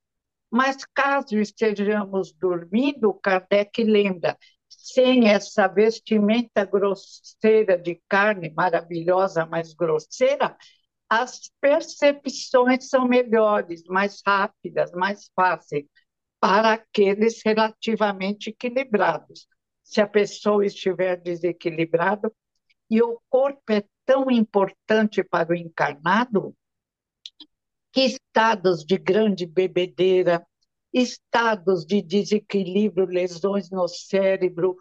Mas 0.50 0.84
caso 0.94 1.38
estejamos 1.38 2.32
dormindo, 2.32 3.14
Kardec 3.14 3.82
lembra, 3.82 4.36
sem 4.68 5.28
essa 5.28 5.66
vestimenta 5.66 6.64
grosseira 6.64 7.78
de 7.78 8.00
carne, 8.08 8.50
maravilhosa, 8.50 9.46
mas 9.46 9.72
grosseira, 9.72 10.56
as 11.08 11.50
percepções 11.60 12.88
são 12.88 13.06
melhores, 13.06 13.84
mais 13.84 14.20
rápidas, 14.26 14.92
mais 14.92 15.30
fáceis 15.34 15.86
para 16.40 16.72
aqueles 16.72 17.40
relativamente 17.44 18.50
equilibrados. 18.50 19.46
Se 19.82 20.00
a 20.00 20.06
pessoa 20.06 20.66
estiver 20.66 21.16
desequilibrada, 21.16 22.32
e 22.90 23.00
o 23.02 23.18
corpo 23.30 23.72
é 23.72 23.82
tão 24.04 24.30
importante 24.30 25.22
para 25.22 25.52
o 25.52 25.56
encarnado 25.56 26.54
que 27.92 28.02
estados 28.02 28.84
de 28.84 28.96
grande 28.96 29.44
bebedeira, 29.44 30.46
estados 30.92 31.84
de 31.84 32.02
desequilíbrio, 32.02 33.06
lesões 33.06 33.70
no 33.70 33.86
cérebro, 33.86 34.76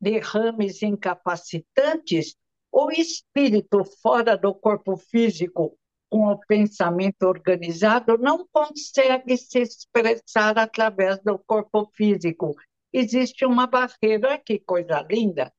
derrames 0.00 0.82
incapacitantes, 0.82 2.36
o 2.70 2.90
espírito 2.90 3.84
fora 4.02 4.36
do 4.36 4.54
corpo 4.54 4.96
físico, 4.96 5.78
com 6.10 6.28
o 6.28 6.38
pensamento 6.38 7.22
organizado, 7.22 8.18
não 8.18 8.46
consegue 8.52 9.36
se 9.36 9.60
expressar 9.60 10.58
através 10.58 11.18
do 11.22 11.38
corpo 11.38 11.90
físico. 11.94 12.54
Existe 12.92 13.44
uma 13.44 13.66
barreira, 13.66 14.38
que 14.38 14.58
coisa 14.58 15.00
linda, 15.02 15.52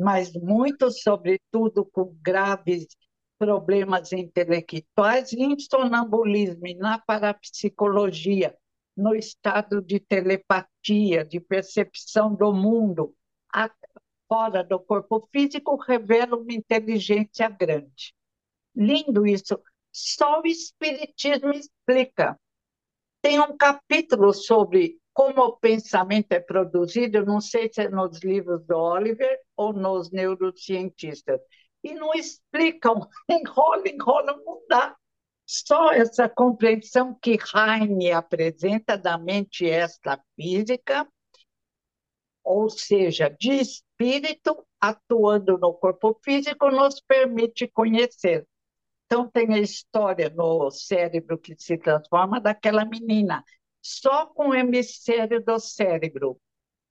mas 0.00 0.32
muitos, 0.32 1.02
sobretudo 1.02 1.84
com 1.84 2.16
graves 2.22 2.86
problemas 3.38 4.12
intelectuais, 4.12 5.32
em 5.34 5.58
sonambulismo 5.58 6.66
e 6.66 6.74
na 6.74 6.98
parapsicologia, 6.98 8.56
no 8.96 9.14
estado 9.14 9.82
de 9.82 10.00
telepatia, 10.00 11.24
de 11.24 11.38
percepção 11.38 12.34
do 12.34 12.52
mundo, 12.52 13.14
fora 14.28 14.62
do 14.62 14.78
corpo 14.78 15.28
físico, 15.32 15.76
revela 15.76 16.36
uma 16.36 16.52
inteligência 16.52 17.48
grande. 17.48 18.14
Lindo 18.74 19.26
isso. 19.26 19.60
Só 19.92 20.40
o 20.40 20.46
Espiritismo 20.46 21.50
explica. 21.50 22.38
Tem 23.20 23.40
um 23.40 23.56
capítulo 23.56 24.32
sobre 24.32 24.99
como 25.12 25.42
o 25.42 25.56
pensamento 25.56 26.32
é 26.32 26.40
produzido, 26.40 27.24
não 27.24 27.40
sei 27.40 27.70
se 27.72 27.82
é 27.82 27.88
nos 27.88 28.20
livros 28.20 28.64
do 28.66 28.76
Oliver 28.76 29.38
ou 29.56 29.72
nos 29.72 30.10
neurocientistas, 30.10 31.40
e 31.82 31.94
não 31.94 32.12
explicam, 32.14 33.08
enrola, 33.28 33.88
enrola, 33.88 34.36
não 34.44 34.60
dá. 34.68 34.96
Só 35.46 35.90
essa 35.90 36.28
compreensão 36.28 37.12
que 37.20 37.36
Heine 37.54 38.12
apresenta 38.12 38.96
da 38.96 39.18
mente 39.18 39.64
extrafísica, 39.64 41.08
ou 42.44 42.70
seja, 42.70 43.28
de 43.28 43.52
espírito 43.52 44.64
atuando 44.80 45.58
no 45.58 45.74
corpo 45.74 46.18
físico, 46.24 46.70
nos 46.70 47.00
permite 47.00 47.66
conhecer. 47.68 48.46
Então, 49.06 49.28
tem 49.28 49.52
a 49.54 49.58
história 49.58 50.30
no 50.30 50.70
cérebro 50.70 51.36
que 51.36 51.56
se 51.58 51.76
transforma 51.76 52.40
daquela 52.40 52.84
menina, 52.84 53.44
só 53.82 54.26
com 54.26 54.48
o 54.48 54.54
hemisfério 54.54 55.42
do 55.42 55.58
cérebro. 55.58 56.40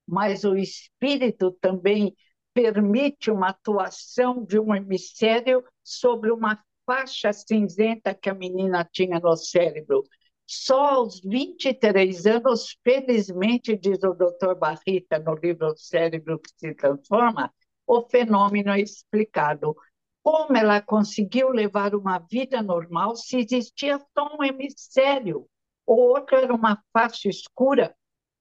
Mas 0.07 0.43
o 0.43 0.55
espírito 0.55 1.51
também 1.61 2.15
permite 2.53 3.29
uma 3.31 3.49
atuação 3.49 4.43
de 4.43 4.59
um 4.59 4.73
hemisfério 4.73 5.63
sobre 5.83 6.31
uma 6.31 6.61
faixa 6.85 7.31
cinzenta 7.31 8.13
que 8.15 8.29
a 8.29 8.33
menina 8.33 8.87
tinha 8.91 9.19
no 9.19 9.35
cérebro. 9.37 10.03
Só 10.47 10.95
aos 10.95 11.21
23 11.21 12.25
anos, 12.25 12.75
felizmente, 12.83 13.77
diz 13.77 13.99
o 14.03 14.15
doutor 14.15 14.55
Barrita 14.55 15.19
no 15.19 15.35
livro 15.35 15.77
Cérebro 15.77 16.39
que 16.39 16.49
se 16.57 16.73
Transforma, 16.73 17.53
o 17.85 18.01
fenômeno 18.01 18.71
é 18.71 18.81
explicado 18.81 19.75
como 20.23 20.57
ela 20.57 20.81
conseguiu 20.81 21.49
levar 21.49 21.95
uma 21.95 22.19
vida 22.19 22.61
normal 22.61 23.15
se 23.15 23.37
existia 23.37 23.99
só 23.99 24.37
um 24.37 24.43
hemisfério, 24.43 25.47
o 25.89 25.95
outro 25.95 26.37
era 26.37 26.53
uma 26.53 26.79
faixa 26.93 27.29
escura? 27.29 27.95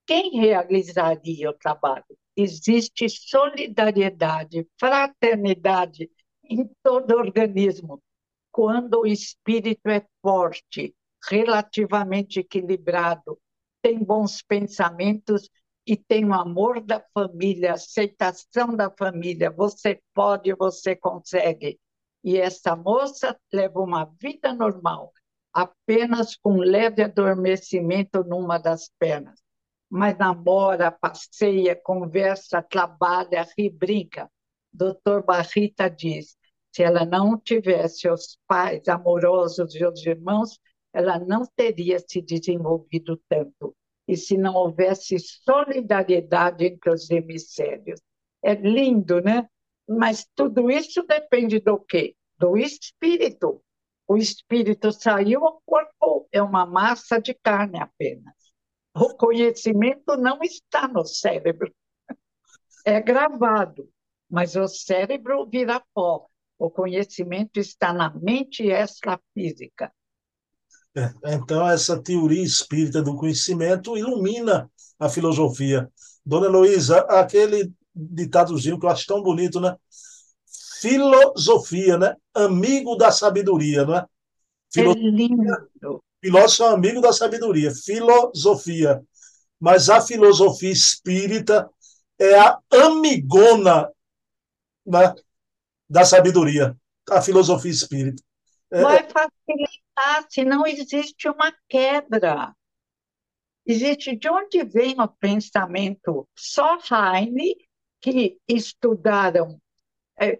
Quem 0.07 0.39
realizaria 0.39 1.49
o 1.49 1.55
trabalho? 1.55 2.05
Existe 2.37 3.09
solidariedade, 3.09 4.69
fraternidade 4.79 6.11
em 6.45 6.71
todo 6.83 7.17
organismo. 7.17 8.03
Quando 8.53 9.01
o 9.01 9.07
espírito 9.07 9.89
é 9.89 10.05
forte, 10.21 10.95
relativamente 11.27 12.41
equilibrado, 12.41 13.41
tem 13.81 13.99
bons 13.99 14.43
pensamentos 14.43 15.49
e 15.87 15.97
tem 15.97 16.27
o 16.27 16.35
amor 16.35 16.83
da 16.83 17.03
família, 17.15 17.73
aceitação 17.73 18.77
da 18.77 18.91
família. 18.91 19.51
Você 19.51 20.03
pode, 20.13 20.55
você 20.55 20.95
consegue. 20.95 21.81
E 22.23 22.37
essa 22.37 22.77
moça 22.77 23.35
leva 23.51 23.81
uma 23.81 24.05
vida 24.21 24.53
normal, 24.53 25.15
apenas 25.59 26.37
com 26.37 26.59
leve 26.59 27.03
adormecimento 27.03 28.23
numa 28.23 28.59
das 28.59 28.91
pernas. 28.97 29.41
Mas 29.91 30.17
namora, 30.17 30.93
passeia, 30.93 31.75
conversa, 31.75 32.63
trabalha, 32.63 33.45
ri, 33.57 33.69
brinca. 33.69 34.31
Doutor 34.73 35.25
Barrita 35.25 35.89
diz: 35.89 36.37
se 36.73 36.85
ela 36.85 37.05
não 37.05 37.37
tivesse 37.37 38.09
os 38.09 38.39
pais 38.47 38.87
amorosos 38.87 39.75
e 39.75 39.85
os 39.85 40.07
irmãos, 40.07 40.61
ela 40.93 41.19
não 41.19 41.45
teria 41.57 41.99
se 41.99 42.23
desenvolvido 42.23 43.21
tanto 43.29 43.75
e 44.07 44.17
se 44.17 44.37
não 44.37 44.55
houvesse 44.55 45.19
solidariedade 45.19 46.67
entre 46.67 46.91
os 46.91 47.11
hemisférios. 47.11 48.01
É 48.45 48.55
lindo, 48.55 49.21
né? 49.21 49.49
Mas 49.89 50.25
tudo 50.37 50.71
isso 50.71 51.03
depende 51.03 51.59
do 51.59 51.81
quê? 51.81 52.15
Do 52.39 52.57
espírito. 52.57 53.61
O 54.09 54.17
espírito 54.17 54.91
saiu, 54.91 55.43
o 55.43 55.61
corpo 55.67 56.27
é 56.33 56.43
uma 56.43 56.65
massa 56.65 57.21
de 57.21 57.35
carne 57.35 57.79
apenas. 57.79 58.35
O 58.95 59.15
conhecimento 59.15 60.17
não 60.17 60.39
está 60.43 60.89
no 60.89 61.05
cérebro. 61.05 61.71
É 62.87 63.03
gravado, 63.03 63.89
mas 64.29 64.57
o 64.57 64.67
cérebro 64.67 65.47
vira 65.47 65.85
pó. 65.93 66.27
O 66.59 66.71
conhecimento 66.71 67.61
está 67.61 67.93
na 67.93 68.11
mente 68.11 68.65
extrafísica. 68.65 69.93
É, 70.97 71.35
então, 71.35 71.69
essa 71.69 72.03
teoria 72.03 72.43
espírita 72.43 73.03
do 73.03 73.15
conhecimento 73.15 73.97
ilumina 73.97 74.71
a 74.99 75.09
filosofia. 75.09 75.89
Dona 76.25 76.47
Heloísa, 76.47 77.01
aquele 77.03 77.73
ditadozinho 77.95 78.81
que 78.81 78.87
eu 78.87 78.91
acho 78.91 79.07
tão 79.07 79.23
bonito, 79.23 79.61
né? 79.61 79.77
Filosofia, 80.81 81.99
né? 81.99 82.17
Amigo 82.35 82.97
da 82.97 83.11
sabedoria, 83.11 83.85
não 83.85 83.97
é? 83.97 84.07
Filosofia, 84.73 85.09
é 85.09 85.11
lindo. 85.11 86.03
Filósofo 86.21 86.65
é 86.65 86.75
amigo 86.75 87.01
da 87.01 87.13
sabedoria, 87.13 87.71
filosofia. 87.73 89.03
Mas 89.61 89.89
a 89.89 90.01
filosofia 90.01 90.71
espírita 90.71 91.69
é 92.19 92.39
a 92.39 92.59
amigona 92.73 93.91
né, 94.85 95.15
da 95.89 96.05
sabedoria, 96.05 96.77
a 97.09 97.23
filosofia 97.23 97.71
espírita. 97.71 98.23
É, 98.71 98.83
Vai 98.83 99.09
facilitar 99.09 100.27
se 100.29 100.45
não 100.45 100.67
existe 100.67 101.29
uma 101.29 101.53
quebra. 101.69 102.55
Existe 103.67 104.17
de 104.17 104.29
onde 104.31 104.65
vem 104.65 105.01
o 105.01 105.09
pensamento. 105.09 106.27
Só 106.37 106.79
Heine, 106.91 107.55
que 108.01 108.39
estudaram 108.49 109.51
é, 109.51 109.68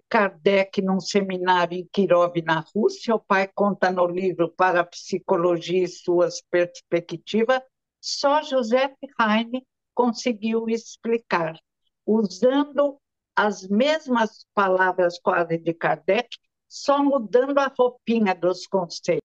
Kardec 0.09 0.83
num 0.83 1.01
seminário 1.01 1.79
em 1.79 1.89
Kirov, 1.93 2.33
na 2.45 2.65
Rússia, 2.75 3.15
o 3.15 3.21
pai 3.21 3.49
conta 3.55 3.91
no 3.91 4.07
livro 4.07 4.51
Para 4.51 4.81
a 4.81 4.85
Psicologia 4.85 5.85
e 5.85 5.89
Suas 5.89 6.43
Perspectivas, 6.51 7.63
só 8.01 8.43
José 8.43 8.95
Heine 9.21 9.65
conseguiu 9.95 10.69
explicar, 10.69 11.59
usando 12.05 13.01
as 13.37 13.69
mesmas 13.69 14.45
palavras 14.53 15.19
quase 15.21 15.59
de 15.59 15.73
Kardec, 15.73 16.29
só 16.69 17.03
mudando 17.03 17.59
a 17.59 17.73
roupinha 17.79 18.35
dos 18.35 18.67
conceitos. 18.67 19.23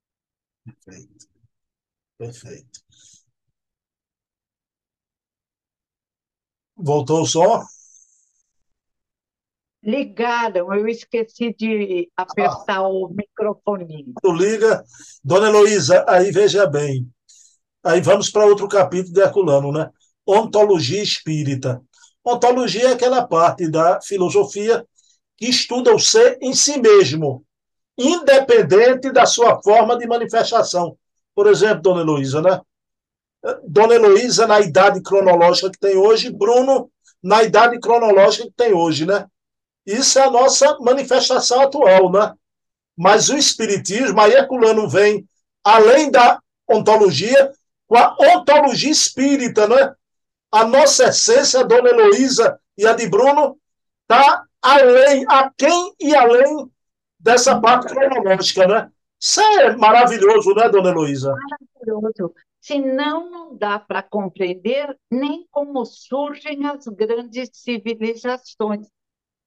Perfeito. 0.63 1.28
Perfeito. 2.18 2.80
Voltou 6.76 7.26
som? 7.26 7.63
Ligaram, 9.84 10.74
eu 10.74 10.88
esqueci 10.88 11.54
de 11.54 12.10
apertar 12.15 12.78
ah. 12.78 12.88
o 12.88 13.10
microfone. 13.10 14.13
Liga, 14.24 14.84
Dona 15.22 15.50
Heloísa, 15.50 16.06
aí 16.08 16.32
veja 16.32 16.65
bem. 16.65 17.06
Aí 17.84 18.00
vamos 18.00 18.30
para 18.30 18.46
outro 18.46 18.67
capítulo 18.69 19.13
de 19.13 19.19
Herculano, 19.19 19.74
né? 19.74 19.89
Ontologia 20.26 21.04
espírita. 21.04 21.82
Ontologia 22.24 22.89
é 22.89 22.93
aquela 22.93 23.28
parte 23.28 23.69
da 23.69 24.00
filosofia 24.02 24.86
que 25.36 25.48
estuda 25.48 25.93
o 25.93 26.00
ser 26.00 26.38
em 26.41 26.54
si 26.54 26.80
mesmo, 26.80 27.43
independente 27.98 29.12
da 29.12 29.26
sua 29.26 29.62
forma 29.62 29.98
de 29.98 30.08
manifestação. 30.08 30.98
Por 31.36 31.48
exemplo, 31.48 31.82
Dona 31.82 32.02
Heloísa, 32.02 32.41
né? 32.41 32.62
Dona 33.67 33.96
Heloísa, 33.96 34.48
na 34.48 34.62
idade 34.62 35.02
cronológica 35.02 35.69
que 35.69 35.80
tem 35.80 35.98
hoje, 35.98 36.32
Bruno, 36.32 36.89
na 37.22 37.43
idade 37.43 37.78
cronológica 37.80 38.46
que 38.46 38.54
tem 38.56 38.72
hoje, 38.72 39.06
né? 39.06 39.26
Isso 39.86 40.19
é 40.19 40.24
a 40.24 40.32
nossa 40.32 40.78
manifestação 40.80 41.62
atual, 41.62 42.12
né? 42.12 42.34
Mas 42.96 43.30
o 43.30 43.38
Espiritismo, 43.38 44.19
aí 44.22 44.34
Herculano 44.34 44.88
vem, 44.88 45.28
além 45.63 46.10
da 46.10 46.39
ontologia, 46.69 47.52
com 47.88 47.98
a 47.98 48.15
ontologia 48.19 48.91
espírita, 48.91 49.67
né? 49.67 49.93
A 50.52 50.65
nossa 50.65 51.06
essência, 51.06 51.63
Dona 51.63 51.89
Heloísa 51.89 52.60
e 52.78 52.86
a 52.86 52.93
de 52.93 53.08
Bruno, 53.08 53.58
está 54.04 54.43
além, 54.62 55.26
a 55.28 55.52
quem 55.58 55.93
e 56.00 56.15
além 56.15 56.69
dessa 57.19 57.60
parte 57.60 57.93
cronológica, 57.93 58.67
né? 58.67 58.91
Isso 59.19 59.39
é 59.41 59.76
maravilhoso, 59.78 60.54
né, 60.54 60.67
dona 60.69 60.89
Heloísa? 60.89 61.34
Maravilhoso. 61.34 62.34
Senão, 62.60 63.30
não 63.30 63.58
dá 63.58 63.80
para 63.80 64.04
compreender 64.04 64.98
nem 65.12 65.48
como 65.50 65.86
surgem 65.86 66.65
as 66.65 66.86
grandes 66.88 67.50
civilizações. 67.54 68.88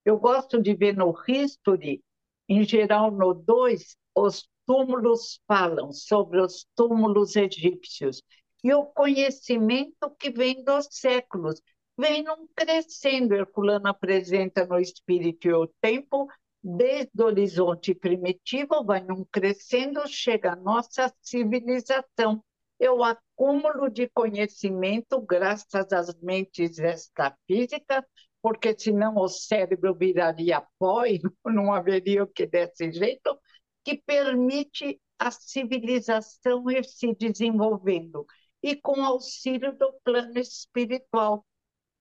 Eu 0.07 0.19
gosto 0.21 0.62
de 0.62 0.73
ver 0.73 0.97
no 0.97 1.12
History, 1.29 2.01
em 2.49 2.62
geral 2.62 3.11
no 3.11 3.35
2, 3.35 3.97
os 4.14 4.49
túmulos 4.64 5.40
falam 5.49 5.92
sobre 5.92 6.40
os 6.40 6.64
túmulos 6.77 7.35
egípcios 7.35 8.23
e 8.62 8.73
o 8.73 8.85
conhecimento 8.87 10.09
que 10.16 10.31
vem 10.31 10.62
dos 10.62 10.87
séculos. 10.92 11.61
vem 11.99 12.23
num 12.23 12.47
crescendo. 12.55 13.35
Herculano 13.35 13.88
apresenta 13.88 14.64
no 14.64 14.79
Espírito 14.79 15.49
e 15.49 15.53
o 15.53 15.66
Tempo, 15.81 16.29
desde 16.62 17.11
o 17.21 17.27
horizonte 17.27 17.92
primitivo, 17.92 18.85
vai 18.85 19.01
num 19.03 19.25
crescendo, 19.25 20.07
chega 20.07 20.53
a 20.53 20.57
nossa 20.57 21.12
civilização. 21.21 22.45
É 22.79 22.88
o 22.88 23.03
acúmulo 23.03 23.90
de 23.90 24.09
conhecimento 24.11 25.21
graças 25.21 25.92
às 25.92 26.14
mentes 26.21 26.79
extrafísicas, 26.79 28.05
porque 28.47 28.77
senão 28.79 29.17
o 29.17 29.27
cérebro 29.27 29.93
viraria 29.93 30.65
pó 30.79 31.05
e 31.05 31.21
não 31.45 31.73
haveria 31.73 32.23
o 32.23 32.29
que 32.29 32.47
desse 32.47 32.93
jeito, 32.93 33.37
que 33.85 33.97
permite 33.97 35.03
a 35.19 35.33
civilização 35.33 36.71
ir 36.71 36.85
se 36.85 37.13
desenvolvendo 37.17 38.25
e 38.63 38.77
com 38.77 39.05
auxílio 39.05 39.77
do 39.77 39.93
plano 40.05 40.39
espiritual. 40.39 41.45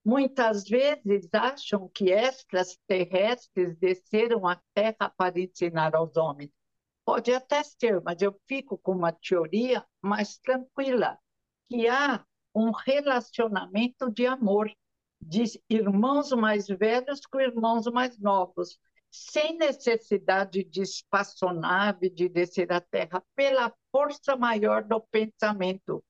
Muitas 0.04 0.62
vezes 0.68 1.28
acham 1.32 1.88
que 1.92 2.12
extraterrestres 2.12 3.76
desceram 3.76 4.46
à 4.46 4.56
Terra 4.72 5.12
para 5.16 5.40
ensinar 5.40 5.96
aos 5.96 6.16
homens. 6.16 6.52
Pode 7.04 7.34
até 7.34 7.64
ser, 7.64 8.00
mas 8.02 8.22
eu 8.22 8.40
fico 8.46 8.78
com 8.78 8.92
uma 8.92 9.10
teoria 9.10 9.84
mais 10.00 10.38
tranquila, 10.38 11.18
que 11.68 11.88
há 11.88 12.24
um 12.54 12.70
relacionamento 12.70 14.08
de 14.12 14.26
amor 14.26 14.70
de 15.26 15.60
irmãos 15.68 16.30
mais 16.30 16.68
velhos 16.68 17.20
com 17.26 17.40
irmãos 17.40 17.86
mais 17.86 18.16
novos, 18.18 18.78
sem 19.10 19.56
necessidade 19.56 20.62
de 20.62 20.82
espaçonave, 20.82 22.08
de 22.08 22.28
descer 22.28 22.70
à 22.72 22.80
Terra, 22.80 23.22
pela 23.34 23.72
força 23.90 24.36
maior 24.36 24.84
do 24.84 25.00
pensamento, 25.00 26.02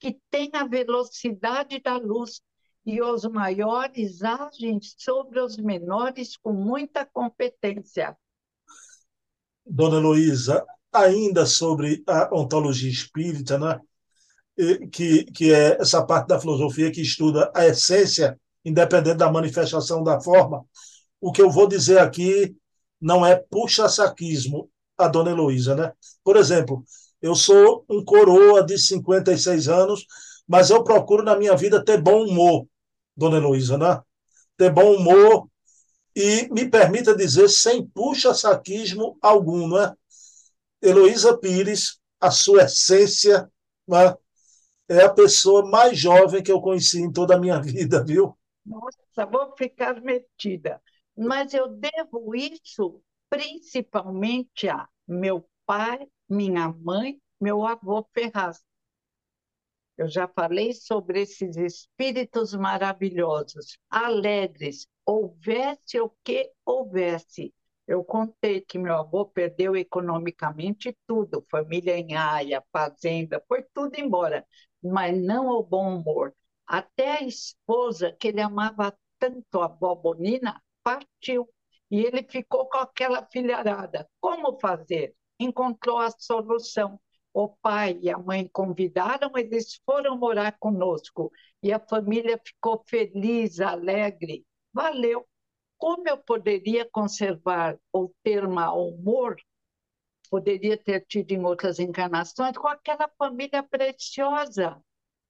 que 0.00 0.18
tem 0.28 0.50
a 0.54 0.64
velocidade 0.64 1.80
da 1.80 1.96
luz, 1.96 2.40
e 2.86 3.00
os 3.00 3.24
maiores 3.24 4.22
agem 4.22 4.78
sobre 4.82 5.40
os 5.40 5.56
menores 5.56 6.36
com 6.36 6.52
muita 6.52 7.06
competência. 7.06 8.14
Dona 9.64 9.96
Heloísa, 9.96 10.66
ainda 10.92 11.46
sobre 11.46 12.02
a 12.06 12.28
ontologia 12.34 12.90
espírita, 12.90 13.58
né? 13.58 13.80
que, 14.92 15.24
que 15.24 15.52
é 15.52 15.80
essa 15.80 16.04
parte 16.04 16.28
da 16.28 16.40
filosofia 16.40 16.90
que 16.90 17.00
estuda 17.00 17.50
a 17.54 17.66
essência, 17.66 18.38
independente 18.64 19.16
da 19.16 19.30
manifestação 19.30 20.02
da 20.02 20.20
forma, 20.20 20.64
o 21.20 21.32
que 21.32 21.42
eu 21.42 21.50
vou 21.50 21.66
dizer 21.66 21.98
aqui 21.98 22.56
não 23.00 23.24
é 23.24 23.36
puxa-saquismo 23.36 24.70
a 24.96 25.08
dona 25.08 25.30
Heloísa, 25.30 25.74
né? 25.74 25.92
Por 26.22 26.36
exemplo, 26.36 26.84
eu 27.20 27.34
sou 27.34 27.84
um 27.88 28.04
coroa 28.04 28.64
de 28.64 28.78
56 28.78 29.68
anos, 29.68 30.06
mas 30.46 30.70
eu 30.70 30.84
procuro 30.84 31.22
na 31.22 31.36
minha 31.36 31.56
vida 31.56 31.84
ter 31.84 32.00
bom 32.00 32.24
humor, 32.24 32.66
dona 33.16 33.38
Heloísa, 33.38 33.76
né? 33.76 34.00
Ter 34.56 34.70
bom 34.70 34.96
humor 34.96 35.48
e 36.14 36.48
me 36.52 36.68
permita 36.68 37.16
dizer 37.16 37.48
sem 37.48 37.86
puxa-saquismo 37.86 39.18
algum, 39.20 39.66
não 39.66 39.82
é? 39.82 39.92
Heloísa 40.80 41.36
Pires, 41.36 41.98
a 42.20 42.30
sua 42.30 42.64
essência, 42.64 43.50
né? 43.88 44.14
é 44.88 45.02
a 45.02 45.12
pessoa 45.12 45.64
mais 45.68 45.98
jovem 45.98 46.42
que 46.42 46.52
eu 46.52 46.60
conheci 46.60 47.00
em 47.00 47.12
toda 47.12 47.34
a 47.34 47.38
minha 47.38 47.60
vida, 47.62 48.02
viu? 48.04 48.36
Nossa, 48.64 49.26
vou 49.26 49.54
ficar 49.56 50.00
metida 50.02 50.82
mas 51.16 51.54
eu 51.54 51.68
devo 51.68 52.34
isso 52.34 53.00
principalmente 53.30 54.68
a 54.68 54.88
meu 55.06 55.48
pai, 55.64 56.06
minha 56.28 56.68
mãe, 56.68 57.20
meu 57.40 57.64
avô 57.64 58.04
Ferraz. 58.12 58.64
Eu 59.96 60.08
já 60.08 60.26
falei 60.28 60.72
sobre 60.72 61.22
esses 61.22 61.56
espíritos 61.56 62.52
maravilhosos, 62.54 63.78
alegres, 63.88 64.86
houvesse 65.06 66.00
o 66.00 66.10
que 66.24 66.50
houvesse. 66.64 67.54
Eu 67.86 68.02
contei 68.04 68.60
que 68.60 68.78
meu 68.78 68.94
avô 68.96 69.26
perdeu 69.26 69.76
economicamente 69.76 70.96
tudo, 71.06 71.46
família 71.50 71.96
em 71.96 72.16
Haia, 72.16 72.62
fazenda, 72.72 73.42
foi 73.46 73.62
tudo 73.74 73.94
embora, 73.98 74.44
mas 74.82 75.16
não 75.16 75.48
o 75.48 75.62
bom 75.62 75.96
humor. 75.98 76.34
Até 76.66 77.18
a 77.18 77.22
esposa, 77.22 78.12
que 78.12 78.28
ele 78.28 78.40
amava 78.40 78.96
tanto, 79.18 79.60
a 79.60 79.66
avó 79.66 79.94
Bonina, 79.94 80.62
partiu 80.82 81.48
e 81.90 82.00
ele 82.04 82.22
ficou 82.22 82.68
com 82.68 82.78
aquela 82.78 83.26
filharada. 83.30 84.08
Como 84.20 84.58
fazer? 84.58 85.14
Encontrou 85.38 85.98
a 85.98 86.10
solução. 86.10 87.00
O 87.32 87.48
pai 87.48 87.98
e 88.00 88.10
a 88.10 88.16
mãe 88.16 88.48
convidaram, 88.52 89.32
eles 89.36 89.80
foram 89.84 90.16
morar 90.16 90.56
conosco 90.58 91.32
e 91.62 91.72
a 91.72 91.80
família 91.80 92.40
ficou 92.44 92.84
feliz, 92.86 93.60
alegre. 93.60 94.46
Valeu. 94.72 95.26
Como 95.76 96.08
eu 96.08 96.16
poderia 96.16 96.88
conservar 96.90 97.76
ou 97.92 98.14
ter 98.22 98.46
mau 98.46 98.88
humor? 98.88 99.36
Poderia 100.30 100.76
ter 100.76 101.04
tido 101.06 101.32
em 101.32 101.44
outras 101.44 101.78
encarnações 101.78 102.56
com 102.56 102.68
aquela 102.68 103.08
família 103.18 103.62
preciosa. 103.62 104.80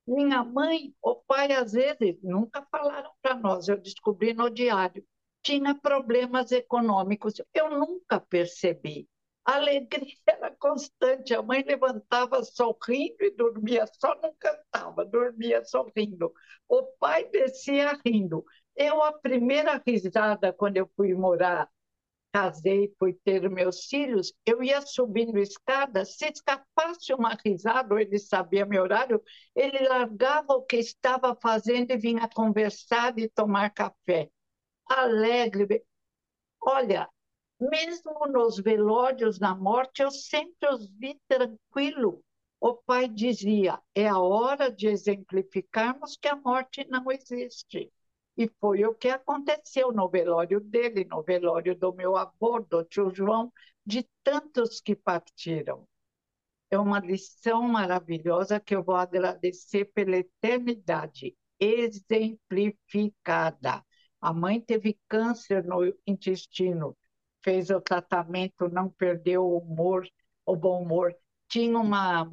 Minha 0.06 0.42
mãe, 0.44 0.94
o 1.02 1.16
pai, 1.16 1.52
às 1.52 1.72
vezes, 1.72 2.18
nunca 2.22 2.66
falaram 2.70 3.10
para 3.22 3.34
nós, 3.36 3.68
eu 3.68 3.76
descobri 3.80 4.34
no 4.34 4.50
diário 4.50 5.04
tinha 5.42 5.74
problemas 5.74 6.50
econômicos. 6.52 7.34
Eu 7.52 7.70
nunca 7.70 8.18
percebi. 8.18 9.08
A 9.44 9.56
alegria 9.56 10.16
era 10.26 10.50
constante. 10.56 11.34
A 11.34 11.42
mãe 11.42 11.62
levantava 11.62 12.42
sorrindo 12.42 13.16
e 13.22 13.30
dormia 13.30 13.86
só, 14.00 14.14
não 14.22 14.34
cantava, 14.38 15.04
dormia 15.04 15.62
sorrindo. 15.64 16.32
O 16.68 16.82
pai 16.98 17.28
descia 17.30 17.92
rindo. 18.04 18.44
Eu, 18.74 19.02
a 19.02 19.12
primeira 19.12 19.80
risada, 19.86 20.52
quando 20.52 20.78
eu 20.78 20.90
fui 20.96 21.14
morar, 21.14 21.70
casei, 22.34 22.92
fui 22.98 23.12
ter 23.24 23.48
meus 23.48 23.84
filhos, 23.86 24.34
eu 24.44 24.60
ia 24.60 24.82
subindo 24.82 25.38
escada, 25.38 26.04
se 26.04 26.26
escapasse 26.26 27.14
uma 27.14 27.36
risada, 27.44 27.94
ou 27.94 28.00
ele 28.00 28.18
sabia 28.18 28.66
meu 28.66 28.82
horário, 28.82 29.22
ele 29.54 29.86
largava 29.88 30.52
o 30.54 30.62
que 30.62 30.76
estava 30.76 31.36
fazendo 31.40 31.92
e 31.92 31.96
vinha 31.96 32.28
conversar 32.28 33.16
e 33.20 33.28
tomar 33.28 33.70
café 33.70 34.28
alegre. 34.88 35.84
Olha, 36.60 37.08
mesmo 37.60 38.26
nos 38.28 38.58
velórios 38.58 39.38
na 39.38 39.54
morte, 39.54 40.02
eu 40.02 40.10
sempre 40.10 40.68
os 40.70 40.88
vi 40.90 41.20
tranquilo. 41.28 42.22
O 42.60 42.74
pai 42.74 43.08
dizia: 43.08 43.80
é 43.94 44.08
a 44.08 44.18
hora 44.18 44.70
de 44.72 44.88
exemplificarmos 44.88 46.16
que 46.16 46.28
a 46.28 46.36
morte 46.36 46.86
não 46.88 47.10
existe. 47.12 47.92
E 48.36 48.48
foi 48.60 48.84
o 48.84 48.94
que 48.94 49.08
aconteceu 49.08 49.92
no 49.92 50.08
velório 50.08 50.60
dele, 50.60 51.04
no 51.04 51.22
velório 51.22 51.74
do 51.74 51.92
meu 51.92 52.16
avô, 52.16 52.60
do 52.60 52.84
tio 52.84 53.12
João, 53.14 53.52
de 53.86 54.08
tantos 54.22 54.80
que 54.80 54.94
partiram. 54.96 55.86
É 56.70 56.78
uma 56.78 56.98
lição 57.00 57.62
maravilhosa 57.62 58.58
que 58.60 58.74
eu 58.74 58.82
vou 58.82 58.96
agradecer 58.96 59.84
pela 59.86 60.16
eternidade, 60.16 61.36
exemplificada. 61.60 63.84
A 64.20 64.32
mãe 64.32 64.60
teve 64.60 64.98
câncer 65.08 65.64
no 65.64 65.94
intestino, 66.06 66.96
fez 67.42 67.70
o 67.70 67.80
tratamento, 67.80 68.68
não 68.68 68.88
perdeu 68.90 69.44
o 69.44 69.58
humor, 69.58 70.06
o 70.44 70.56
bom 70.56 70.82
humor. 70.82 71.14
Tinha 71.48 71.78
uma 71.78 72.30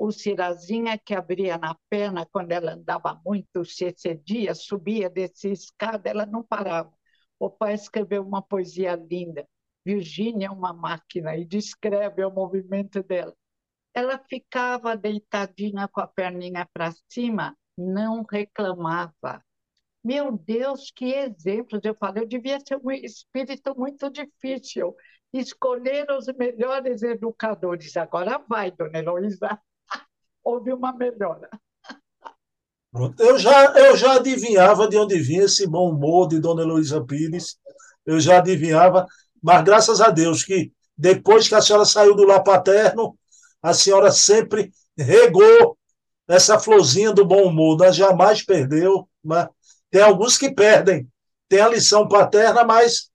ulcerazinha 0.00 0.98
que 0.98 1.14
abria 1.14 1.58
na 1.58 1.76
perna 1.90 2.26
quando 2.32 2.52
ela 2.52 2.72
andava 2.72 3.20
muito, 3.24 3.64
se 3.66 3.84
excedia, 3.84 4.54
subia, 4.54 5.10
descia 5.10 5.52
escada, 5.52 6.08
ela 6.08 6.24
não 6.24 6.42
parava. 6.42 6.92
O 7.38 7.50
pai 7.50 7.74
escreveu 7.74 8.22
uma 8.22 8.40
poesia 8.40 8.96
linda. 8.96 9.46
Virgínia 9.84 10.46
é 10.46 10.50
uma 10.50 10.72
máquina 10.72 11.36
e 11.36 11.44
descreve 11.44 12.24
o 12.24 12.30
movimento 12.30 13.02
dela. 13.02 13.34
Ela 13.94 14.18
ficava 14.18 14.96
deitadinha 14.96 15.86
com 15.88 16.00
a 16.00 16.06
perninha 16.06 16.66
para 16.72 16.92
cima, 17.08 17.56
não 17.76 18.24
reclamava. 18.30 19.44
Meu 20.02 20.32
Deus, 20.32 20.90
que 20.90 21.12
exemplos! 21.12 21.80
Eu 21.84 21.94
falei, 21.94 22.22
eu 22.22 22.28
devia 22.28 22.58
ser 22.60 22.78
um 22.82 22.90
espírito 22.90 23.74
muito 23.78 24.10
difícil. 24.10 24.94
Escolher 25.32 26.10
os 26.10 26.26
melhores 26.36 27.02
educadores. 27.02 27.96
Agora 27.96 28.38
vai, 28.48 28.70
dona 28.70 28.98
Heloísa. 28.98 29.60
Houve 30.42 30.72
uma 30.72 30.92
melhora. 30.92 31.48
Eu 33.18 33.38
já, 33.38 33.72
eu 33.78 33.96
já 33.96 34.14
adivinhava 34.14 34.88
de 34.88 34.96
onde 34.96 35.18
vinha 35.20 35.44
esse 35.44 35.66
bom 35.66 35.90
humor 35.90 36.26
de 36.26 36.40
Dona 36.40 36.62
Heloísa 36.62 37.04
Pires. 37.04 37.56
Eu 38.04 38.18
já 38.18 38.38
adivinhava, 38.38 39.06
mas 39.40 39.62
graças 39.62 40.00
a 40.00 40.10
Deus 40.10 40.42
que 40.42 40.72
depois 40.96 41.48
que 41.48 41.54
a 41.54 41.60
senhora 41.62 41.84
saiu 41.84 42.14
do 42.14 42.24
lar 42.24 42.42
paterno, 42.42 43.16
a 43.62 43.72
senhora 43.72 44.10
sempre 44.10 44.72
regou 44.98 45.78
essa 46.26 46.58
florzinha 46.58 47.12
do 47.12 47.24
bom 47.24 47.44
humor, 47.44 47.78
né? 47.78 47.92
jamais 47.92 48.42
perdeu. 48.42 49.08
Tem 49.90 50.02
alguns 50.02 50.36
que 50.36 50.50
perdem. 50.52 51.08
Tem 51.48 51.60
a 51.60 51.68
lição 51.68 52.06
paterna, 52.06 52.64
mas 52.64 53.10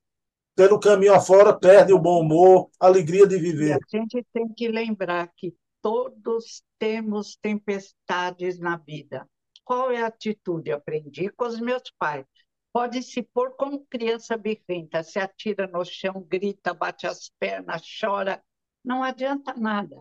pelo 0.55 0.79
caminho 0.79 1.13
afora 1.13 1.53
perde 1.53 1.93
o 1.93 1.99
bom 1.99 2.21
humor, 2.21 2.69
a 2.79 2.87
alegria 2.87 3.27
de 3.27 3.37
viver. 3.37 3.77
E 3.93 3.97
a 3.97 3.99
gente 3.99 4.25
tem 4.33 4.47
que 4.47 4.67
lembrar 4.67 5.29
que 5.35 5.53
todos 5.85 6.63
temos 6.79 7.35
tempestades 7.35 8.57
na 8.57 8.75
vida. 8.75 9.29
qual 9.63 9.91
é 9.91 10.01
a 10.01 10.07
atitude? 10.07 10.71
Aprendi 10.71 11.29
com 11.29 11.45
os 11.45 11.59
meus 11.59 11.91
pais. 11.99 12.25
Pode 12.73 13.03
se 13.03 13.21
pôr 13.21 13.55
como 13.55 13.85
criança 13.85 14.35
birrenta, 14.35 15.03
se 15.03 15.19
atira 15.19 15.67
no 15.67 15.85
chão, 15.85 16.25
grita, 16.27 16.73
bate 16.73 17.05
as 17.05 17.29
pernas, 17.39 17.83
chora, 17.99 18.43
não 18.83 19.03
adianta 19.03 19.53
nada. 19.53 19.95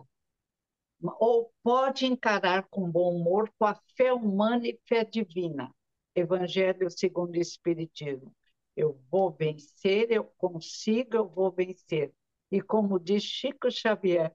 Ou 1.19 1.53
pode 1.61 2.07
encarar 2.07 2.67
com 2.67 2.89
bom 2.89 3.15
humor, 3.15 3.53
com 3.59 3.65
a 3.65 3.79
fé 3.95 4.11
humana 4.11 4.67
e 4.67 4.79
fé 4.87 5.05
divina. 5.05 5.71
Evangelho 6.15 6.89
segundo 6.89 7.35
o 7.35 7.39
Espiritismo. 7.39 8.33
Eu 8.75 8.99
vou 9.11 9.29
vencer, 9.29 10.09
eu 10.09 10.23
consigo, 10.35 11.15
eu 11.15 11.29
vou 11.29 11.51
vencer. 11.51 12.11
E 12.51 12.59
como 12.59 12.99
diz 12.99 13.21
Chico 13.21 13.69
Xavier, 13.69 14.33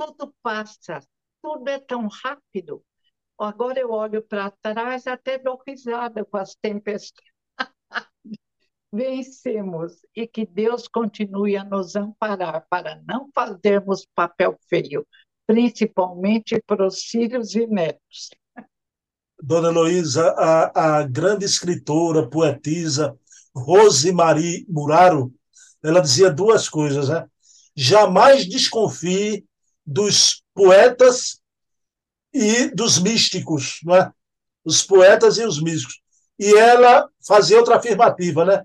tudo 0.00 0.34
passa, 0.42 1.00
tudo 1.42 1.68
é 1.68 1.78
tão 1.78 2.08
rápido. 2.08 2.82
Agora 3.38 3.78
eu 3.78 3.90
olho 3.90 4.22
para 4.22 4.50
trás, 4.50 5.06
até 5.06 5.38
dou 5.38 5.62
risada 5.66 6.24
com 6.24 6.38
as 6.38 6.54
tempestades. 6.54 7.30
Vencemos 8.92 10.00
e 10.16 10.26
que 10.26 10.46
Deus 10.46 10.88
continue 10.88 11.56
a 11.56 11.64
nos 11.64 11.96
amparar 11.96 12.66
para 12.68 13.00
não 13.06 13.28
fazermos 13.34 14.06
papel 14.14 14.58
feio, 14.68 15.06
principalmente 15.46 16.60
para 16.66 16.86
os 16.86 17.02
filhos 17.02 17.54
e 17.54 17.66
netos. 17.66 18.30
Dona 19.42 19.68
Heloísa, 19.68 20.34
a, 20.36 20.98
a 20.98 21.02
grande 21.06 21.44
escritora, 21.44 22.28
poetisa 22.28 23.18
Rosemarie 23.54 24.66
Muraro, 24.68 25.32
ela 25.82 26.00
dizia 26.00 26.30
duas 26.30 26.68
coisas, 26.68 27.08
né? 27.08 27.26
Jamais 27.74 28.46
desconfie 28.46 29.46
dos 29.90 30.44
poetas 30.54 31.42
e 32.32 32.68
dos 32.68 33.00
místicos, 33.00 33.80
não 33.82 33.96
é? 33.96 34.12
Os 34.64 34.82
poetas 34.82 35.36
e 35.36 35.44
os 35.44 35.60
místicos. 35.60 36.00
E 36.38 36.54
ela 36.54 37.10
fazia 37.26 37.58
outra 37.58 37.76
afirmativa, 37.76 38.44
né? 38.44 38.62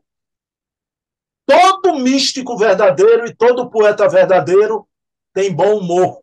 Todo 1.47 1.97
místico 1.97 2.55
verdadeiro 2.57 3.25
e 3.25 3.35
todo 3.35 3.69
poeta 3.71 4.07
verdadeiro 4.07 4.87
tem 5.33 5.51
bom 5.51 5.79
humor. 5.79 6.21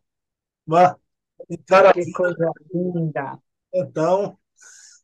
Não 0.64 0.78
é? 0.78 0.94
Cara, 1.66 1.92
que 1.92 2.12
coisa 2.12 2.52
linda. 2.72 3.38
Então, 3.74 4.38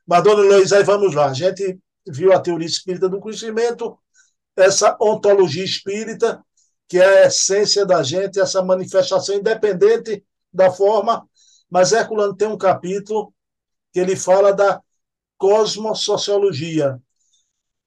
Madonna 0.07 0.43
Luiz, 0.43 0.73
aí 0.73 0.85
vamos 0.85 1.13
lá. 1.13 1.27
A 1.27 1.35
gente 1.35 1.77
viu 2.07 2.33
a 2.33 2.41
teoria 2.41 2.69
espírita 2.69 3.09
do 3.09 3.19
conhecimento, 3.19 3.99
essa 4.57 4.97
ontologia 5.01 5.65
espírita, 5.65 6.45
que 6.89 6.99
é 6.99 7.25
a 7.25 7.27
essência 7.27 7.85
da 7.85 8.03
gente, 8.03 8.41
essa 8.41 8.63
manifestação 8.63 9.35
independente 9.35 10.25
da 10.53 10.71
forma, 10.71 11.29
mas 11.71 11.93
Herculano 11.93 12.35
tem 12.35 12.49
um 12.49 12.57
capítulo 12.57 13.33
que 13.93 14.01
ele 14.01 14.17
fala 14.17 14.53
da 14.53 14.81
cosmosociologia, 15.37 16.99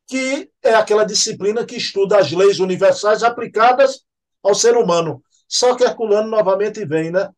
que 0.08 0.52
é 0.62 0.76
aquela 0.76 1.04
disciplina 1.04 1.66
que 1.66 1.76
estuda 1.76 2.20
as 2.20 2.32
leis 2.32 2.60
universais 2.60 3.24
aplicadas 3.24 4.04
ao 4.44 4.54
ser 4.54 4.78
humano. 4.78 5.24
Só 5.48 5.76
que 5.76 5.84
Herculano 5.84 6.30
novamente 6.30 6.86
vem, 6.86 7.12
né? 7.12 7.30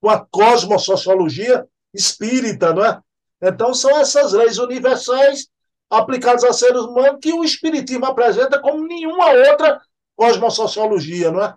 Com 0.00 0.08
a 0.08 0.24
cosmosociologia 0.24 1.66
espírita, 1.92 2.72
não 2.72 2.84
é? 2.84 3.00
Então 3.42 3.74
são 3.74 3.98
essas 3.98 4.32
leis 4.32 4.58
universais 4.58 5.48
aplicadas 5.90 6.44
a 6.44 6.52
seres 6.52 6.82
humanos 6.82 7.18
que 7.20 7.32
o 7.32 7.44
espiritismo 7.44 8.06
apresenta 8.06 8.60
como 8.60 8.86
nenhuma 8.86 9.30
outra 9.32 9.80
cosmosociologia, 10.18 11.30
não 11.30 11.44
é? 11.44 11.56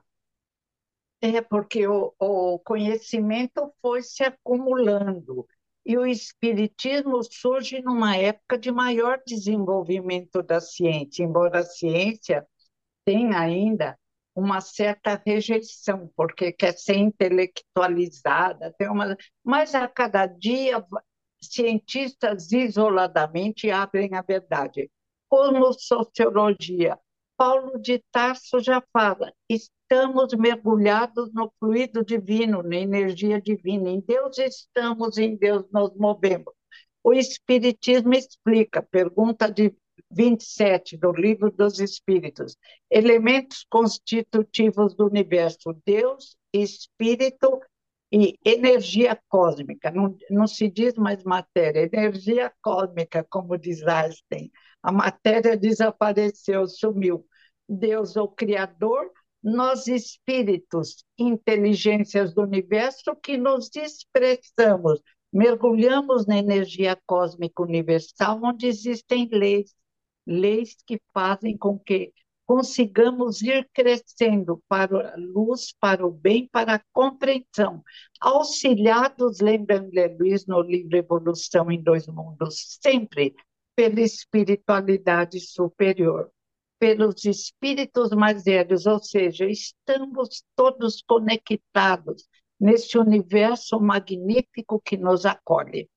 É, 1.24 1.42
porque 1.42 1.88
o, 1.88 2.14
o 2.20 2.60
conhecimento 2.60 3.74
foi 3.82 4.04
se 4.04 4.24
acumulando 4.24 5.48
e 5.84 5.98
o 5.98 6.06
espiritismo 6.06 7.22
surge 7.24 7.82
numa 7.82 8.16
época 8.16 8.58
de 8.58 8.72
maior 8.72 9.20
desenvolvimento 9.26 10.44
da 10.44 10.60
ciência, 10.60 11.24
embora 11.24 11.60
a 11.60 11.66
ciência 11.66 12.48
tenha 13.04 13.40
ainda 13.40 13.98
uma 14.36 14.62
certa 14.62 15.22
rejeição, 15.26 16.10
porque 16.16 16.52
quer 16.52 16.74
ser 16.74 16.98
intelectualizada, 16.98 18.74
tem 18.78 18.88
uma... 18.88 19.18
mas 19.44 19.74
a 19.74 19.88
cada 19.88 20.26
dia 20.28 20.86
cientistas 21.44 22.52
isoladamente 22.52 23.72
abrem 23.72 24.14
a 24.14 24.22
verdade. 24.22 24.90
Como 25.28 25.74
sociologia, 25.74 26.98
Paulo 27.42 27.80
de 27.80 27.98
Tarso 28.12 28.60
já 28.60 28.84
fala, 28.94 29.34
estamos 29.50 30.32
mergulhados 30.38 31.34
no 31.34 31.52
fluido 31.60 32.06
divino, 32.06 32.62
na 32.62 32.76
energia 32.76 33.42
divina. 33.42 33.90
Em 33.90 34.00
Deus 34.00 34.38
estamos, 34.38 35.18
em 35.18 35.36
Deus 35.36 35.66
nos 35.74 35.92
movemos. 35.96 36.54
O 37.04 37.12
Espiritismo 37.12 38.14
explica, 38.14 38.84
pergunta 38.84 39.52
de 39.52 39.76
27 40.12 40.98
do 40.98 41.12
Livro 41.12 41.50
dos 41.50 41.80
Espíritos, 41.80 42.56
elementos 42.92 43.66
constitutivos 43.68 44.94
do 44.94 45.08
universo, 45.08 45.76
Deus, 45.84 46.38
Espírito 46.54 47.60
e 48.12 48.38
energia 48.46 49.20
cósmica. 49.28 49.90
Não, 49.90 50.16
não 50.30 50.46
se 50.46 50.70
diz 50.70 50.94
mais 50.94 51.24
matéria, 51.24 51.90
energia 51.92 52.54
cósmica, 52.62 53.26
como 53.28 53.58
diz 53.58 53.82
Einstein. 53.82 54.52
A 54.84 54.92
matéria 54.92 55.58
desapareceu, 55.58 56.68
sumiu. 56.68 57.26
Deus, 57.72 58.18
o 58.18 58.28
Criador, 58.28 59.10
nós 59.42 59.88
espíritos, 59.88 61.06
inteligências 61.18 62.34
do 62.34 62.42
universo 62.42 63.16
que 63.16 63.38
nos 63.38 63.74
expressamos, 63.76 65.02
mergulhamos 65.32 66.28
na 66.28 66.38
energia 66.38 67.00
cósmica 67.06 67.64
universal, 67.64 68.42
onde 68.44 68.68
existem 68.68 69.30
leis, 69.32 69.74
leis 70.28 70.76
que 70.86 71.02
fazem 71.14 71.58
com 71.58 71.80
que 71.80 72.12
consigamos 72.46 73.42
ir 73.42 73.68
crescendo 73.74 74.62
para 74.68 75.14
a 75.14 75.16
luz, 75.18 75.74
para 75.80 76.06
o 76.06 76.12
bem, 76.12 76.50
para 76.52 76.76
a 76.76 76.82
compreensão, 76.92 77.82
auxiliados, 78.20 79.40
lembrando 79.40 79.90
de 79.92 80.08
Luiz 80.10 80.46
no 80.46 80.62
livro 80.62 80.98
Evolução 80.98 81.72
em 81.72 81.82
Dois 81.82 82.06
Mundos, 82.08 82.78
sempre 82.82 83.34
pela 83.74 84.02
espiritualidade 84.02 85.40
superior 85.40 86.30
pelos 86.82 87.24
espíritos 87.26 88.10
mais 88.10 88.44
velhos, 88.44 88.88
ou 88.88 88.98
seja, 88.98 89.46
estamos 89.46 90.44
todos 90.56 91.04
conectados 91.04 92.28
nesse 92.60 92.98
universo 92.98 93.80
magnífico 93.80 94.82
que 94.84 94.98
nos 94.98 95.24
acolhe. 95.24 95.88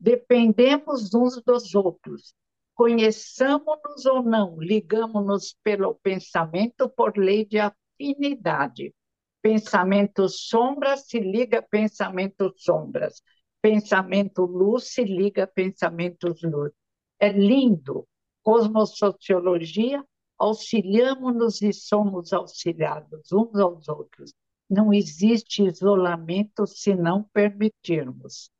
Dependemos 0.00 1.14
uns 1.14 1.40
dos 1.46 1.76
outros. 1.76 2.34
Conheçamos-nos 2.74 4.04
ou 4.04 4.20
não, 4.20 4.60
ligamos-nos 4.60 5.56
pelo 5.62 5.94
pensamento 6.02 6.88
por 6.88 7.16
lei 7.16 7.44
de 7.44 7.60
afinidade. 7.60 8.92
Pensamento 9.40 10.28
sombra 10.28 10.96
se 10.96 11.20
liga 11.20 11.60
a 11.60 11.62
pensamento 11.62 12.52
sombras. 12.56 13.22
Pensamento 13.60 14.44
luz 14.44 14.92
se 14.92 15.04
liga 15.04 15.44
a 15.44 15.46
pensamentos 15.46 16.42
luz. 16.42 16.72
É 17.20 17.30
lindo. 17.30 18.08
Cosmosociologia 18.42 20.04
auxiliamos-nos 20.42 21.62
e 21.62 21.72
somos 21.72 22.32
auxiliados 22.32 23.30
uns 23.32 23.54
aos 23.54 23.88
outros. 23.88 24.34
Não 24.68 24.92
existe 24.92 25.62
isolamento 25.62 26.66
se 26.66 26.96
não 26.96 27.22
permitirmos. 27.22 28.50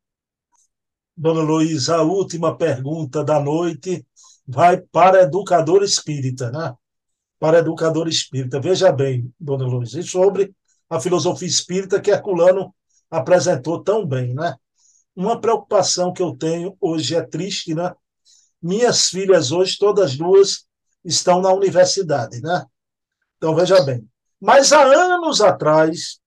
Dona 1.15 1.41
Luísa, 1.41 1.97
a 1.97 2.01
última 2.01 2.57
pergunta 2.57 3.21
da 3.21 3.37
noite 3.37 4.05
vai 4.47 4.79
para 4.79 5.23
educador 5.23 5.83
espírita, 5.83 6.49
né? 6.51 6.73
Para 7.37 7.59
educador 7.59 8.07
espírita. 8.07 8.61
Veja 8.61 8.89
bem, 8.89 9.29
Dona 9.37 9.65
Luísa, 9.65 10.01
sobre 10.03 10.55
a 10.89 11.01
filosofia 11.01 11.47
espírita 11.49 11.99
que 11.99 12.11
Herculano 12.11 12.73
apresentou 13.11 13.83
tão 13.83 14.05
bem, 14.05 14.33
né? 14.33 14.55
Uma 15.13 15.39
preocupação 15.39 16.13
que 16.13 16.23
eu 16.23 16.33
tenho 16.33 16.77
hoje 16.79 17.13
é 17.13 17.21
triste, 17.21 17.75
né? 17.75 17.93
Minhas 18.61 19.09
filhas 19.09 19.51
hoje, 19.51 19.77
todas 19.77 20.15
duas, 20.15 20.65
estão 21.03 21.41
na 21.41 21.51
universidade, 21.51 22.41
né? 22.41 22.65
Então, 23.37 23.55
veja 23.55 23.81
bem. 23.81 24.07
Mas 24.39 24.71
há 24.71 24.83
anos 24.83 25.41
atrás, 25.41 26.19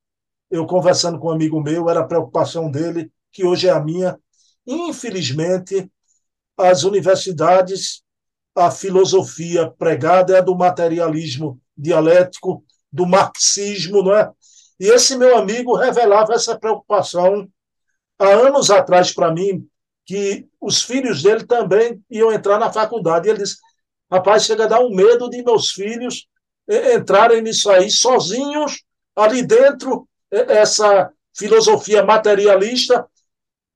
eu 0.49 0.65
conversando 0.65 1.19
com 1.19 1.27
um 1.27 1.31
amigo 1.31 1.61
meu, 1.61 1.89
era 1.89 2.01
a 2.01 2.07
preocupação 2.07 2.69
dele, 2.69 3.11
que 3.31 3.45
hoje 3.45 3.67
é 3.67 3.71
a 3.71 3.79
minha. 3.79 4.17
Infelizmente, 4.65 5.91
as 6.57 6.83
universidades, 6.83 8.01
a 8.55 8.71
filosofia 8.71 9.69
pregada 9.77 10.35
é 10.35 10.39
a 10.39 10.41
do 10.41 10.55
materialismo 10.55 11.61
dialético, 11.77 12.63
do 12.91 13.05
marxismo, 13.05 14.01
não 14.01 14.15
é? 14.15 14.31
E 14.79 14.87
esse 14.87 15.15
meu 15.15 15.37
amigo 15.37 15.75
revelava 15.75 16.33
essa 16.33 16.57
preocupação 16.57 17.47
há 18.17 18.27
anos 18.27 18.69
atrás 18.69 19.11
para 19.13 19.31
mim, 19.31 19.67
que 20.05 20.47
os 20.59 20.81
filhos 20.81 21.21
dele 21.21 21.45
também 21.45 22.01
iam 22.09 22.31
entrar 22.31 22.57
na 22.57 22.71
faculdade. 22.71 23.27
E 23.27 23.31
ele 23.31 23.39
disse: 23.39 23.57
Rapaz, 24.11 24.45
chega 24.45 24.65
a 24.65 24.67
dar 24.67 24.79
um 24.79 24.93
medo 24.93 25.29
de 25.29 25.43
meus 25.43 25.71
filhos 25.71 26.27
entrarem 26.69 27.41
nisso 27.41 27.69
aí 27.69 27.89
sozinhos, 27.89 28.83
ali 29.15 29.41
dentro, 29.41 30.07
essa 30.29 31.09
filosofia 31.33 32.03
materialista, 32.03 33.07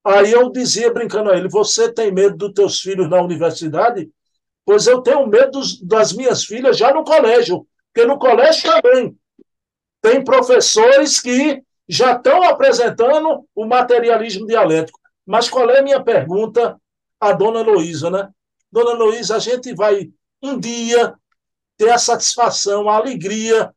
Aí 0.04 0.32
eu 0.32 0.50
dizia, 0.50 0.92
brincando 0.92 1.30
a 1.30 1.36
ele, 1.36 1.48
você 1.48 1.92
tem 1.92 2.10
medo 2.10 2.36
dos 2.36 2.52
teus 2.52 2.80
filhos 2.80 3.08
na 3.08 3.22
universidade? 3.22 4.10
Pois 4.64 4.86
eu 4.86 5.00
tenho 5.00 5.26
medo 5.26 5.60
das 5.82 6.12
minhas 6.12 6.44
filhas 6.44 6.76
já 6.76 6.92
no 6.92 7.04
colégio, 7.04 7.66
porque 7.92 8.06
no 8.06 8.18
colégio 8.18 8.70
também 8.70 9.16
tem 10.00 10.24
professores 10.24 11.20
que 11.20 11.62
já 11.88 12.16
estão 12.16 12.42
apresentando 12.42 13.46
o 13.54 13.64
materialismo 13.64 14.46
dialético. 14.46 14.98
Mas 15.24 15.48
qual 15.48 15.70
é 15.70 15.78
a 15.78 15.82
minha 15.82 16.02
pergunta 16.02 16.76
à 17.20 17.32
dona 17.32 17.60
Heloísa, 17.60 18.10
né? 18.10 18.28
Dona 18.72 18.92
Heloísa, 18.92 19.36
a 19.36 19.38
gente 19.38 19.72
vai 19.74 20.10
um 20.42 20.58
dia 20.58 21.14
ter 21.76 21.90
a 21.90 21.98
satisfação, 21.98 22.88
a 22.88 22.96
alegria 22.96 23.72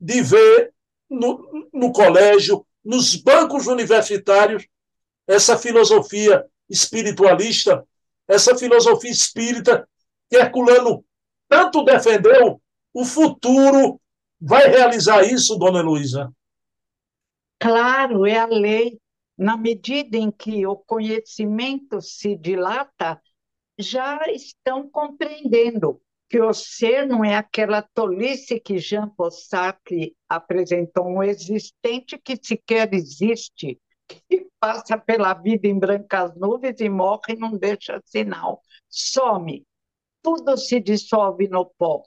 de 0.00 0.20
ver 0.20 0.72
no, 1.08 1.68
no 1.72 1.92
colégio, 1.92 2.66
nos 2.84 3.14
bancos 3.14 3.66
universitários, 3.66 4.66
essa 5.26 5.56
filosofia 5.56 6.44
espiritualista, 6.68 7.86
essa 8.26 8.56
filosofia 8.56 9.10
espírita 9.10 9.88
que 10.28 10.36
Herculano 10.36 11.04
tanto 11.48 11.84
defendeu, 11.84 12.60
o 12.92 13.04
futuro 13.04 14.00
vai 14.40 14.68
realizar 14.68 15.22
isso, 15.22 15.56
dona 15.56 15.80
Heloísa? 15.80 16.32
Claro, 17.58 18.26
é 18.26 18.38
a 18.38 18.46
lei. 18.46 18.98
Na 19.36 19.56
medida 19.56 20.16
em 20.16 20.30
que 20.30 20.66
o 20.66 20.76
conhecimento 20.76 22.00
se 22.00 22.36
dilata, 22.36 23.20
já 23.78 24.20
estão 24.28 24.88
compreendendo 24.88 26.00
que 26.28 26.40
o 26.40 26.52
ser 26.54 27.06
não 27.06 27.24
é 27.24 27.36
aquela 27.36 27.82
tolice 27.82 28.58
que 28.58 28.78
Jean 28.78 29.08
Paul 29.10 29.30
Sartre 29.30 30.16
apresentou, 30.28 31.06
um 31.06 31.22
existente 31.22 32.18
que 32.18 32.38
sequer 32.42 32.94
existe, 32.94 33.78
que 34.28 34.48
passa 34.58 34.96
pela 34.96 35.34
vida 35.34 35.68
em 35.68 35.78
brancas 35.78 36.34
nuvens 36.34 36.80
e 36.80 36.88
morre 36.88 37.34
e 37.34 37.36
não 37.36 37.56
deixa 37.56 38.00
sinal. 38.04 38.62
Some. 38.88 39.66
Tudo 40.22 40.56
se 40.56 40.80
dissolve 40.80 41.48
no 41.48 41.66
pó. 41.66 42.02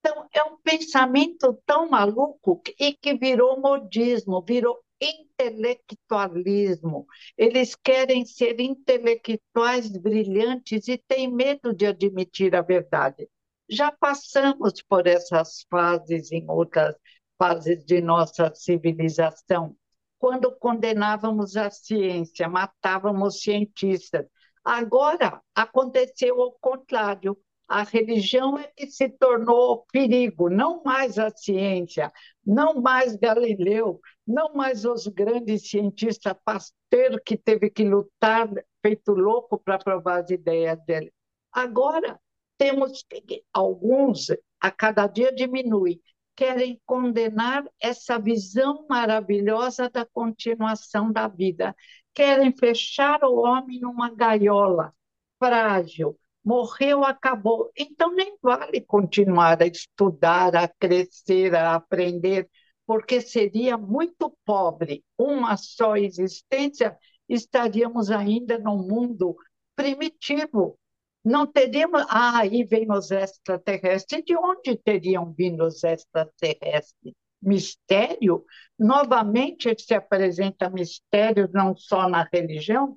Então, 0.00 0.26
é 0.34 0.42
um 0.42 0.56
pensamento 0.58 1.58
tão 1.64 1.88
maluco 1.88 2.60
e 2.78 2.94
que 2.94 3.14
virou 3.14 3.60
modismo, 3.60 4.42
virou 4.42 4.78
intelectualismo. 5.00 7.06
Eles 7.36 7.74
querem 7.74 8.24
ser 8.24 8.60
intelectuais 8.60 9.88
brilhantes 9.88 10.88
e 10.88 10.98
têm 10.98 11.32
medo 11.32 11.74
de 11.74 11.86
admitir 11.86 12.54
a 12.54 12.62
verdade 12.62 13.28
já 13.70 13.92
passamos 13.92 14.82
por 14.82 15.06
essas 15.06 15.64
fases 15.70 16.32
em 16.32 16.44
outras 16.50 16.96
fases 17.38 17.84
de 17.84 18.00
nossa 18.00 18.52
civilização, 18.54 19.76
quando 20.18 20.54
condenávamos 20.58 21.56
a 21.56 21.70
ciência, 21.70 22.48
matávamos 22.48 23.40
cientistas. 23.40 24.26
Agora 24.62 25.40
aconteceu 25.54 26.36
o 26.36 26.52
contrário. 26.60 27.38
A 27.70 27.84
religião 27.84 28.58
é 28.58 28.64
que 28.64 28.88
se 28.88 29.08
tornou 29.08 29.86
perigo, 29.92 30.50
não 30.50 30.82
mais 30.82 31.20
a 31.20 31.30
ciência, 31.30 32.12
não 32.44 32.80
mais 32.82 33.14
Galileu, 33.14 34.00
não 34.26 34.52
mais 34.54 34.84
os 34.84 35.06
grandes 35.06 35.70
cientistas, 35.70 36.34
Pasteur, 36.44 37.22
que 37.24 37.36
teve 37.36 37.70
que 37.70 37.84
lutar 37.84 38.48
feito 38.82 39.12
louco 39.12 39.56
para 39.56 39.78
provar 39.78 40.24
as 40.24 40.30
ideias 40.30 40.84
dele. 40.84 41.12
Agora 41.52 42.20
temos 42.58 43.06
alguns, 43.52 44.32
a 44.60 44.72
cada 44.72 45.06
dia 45.06 45.32
diminui, 45.32 46.00
querem 46.34 46.80
condenar 46.84 47.62
essa 47.80 48.18
visão 48.18 48.84
maravilhosa 48.90 49.88
da 49.88 50.04
continuação 50.04 51.12
da 51.12 51.28
vida, 51.28 51.76
querem 52.12 52.52
fechar 52.52 53.22
o 53.22 53.36
homem 53.36 53.78
numa 53.78 54.12
gaiola 54.12 54.92
frágil, 55.38 56.18
morreu, 56.44 57.04
acabou. 57.04 57.70
Então 57.76 58.14
nem 58.14 58.36
vale 58.42 58.80
continuar 58.80 59.62
a 59.62 59.66
estudar, 59.66 60.54
a 60.56 60.68
crescer, 60.68 61.54
a 61.54 61.74
aprender, 61.74 62.48
porque 62.86 63.20
seria 63.20 63.76
muito 63.76 64.36
pobre 64.44 65.04
uma 65.18 65.56
só 65.56 65.96
existência, 65.96 66.96
estaríamos 67.28 68.10
ainda 68.10 68.58
no 68.58 68.76
mundo 68.76 69.36
primitivo, 69.76 70.78
não 71.24 71.46
teríamos. 71.46 72.04
Ah, 72.08 72.40
aí 72.40 72.64
vem 72.64 72.90
os 72.90 73.10
extraterrestres. 73.10 74.24
De 74.24 74.36
onde 74.36 74.76
teriam 74.76 75.32
vindo 75.32 75.64
os 75.64 75.84
extraterrestres? 75.84 77.14
Mistério? 77.42 78.44
Novamente 78.78 79.74
se 79.78 79.94
apresenta 79.94 80.68
mistério 80.68 81.48
não 81.52 81.74
só 81.76 82.08
na 82.08 82.28
religião, 82.30 82.94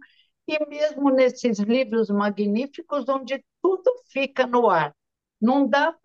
e 0.47 0.65
mesmo 0.67 1.10
nesses 1.10 1.60
livros 1.60 2.10
magníficos, 2.10 3.08
onde 3.08 3.43
tudo 3.62 3.91
fica 4.10 4.45
no 4.45 4.69
ar. 4.69 4.95
Não 5.39 5.67
dá 5.67 5.95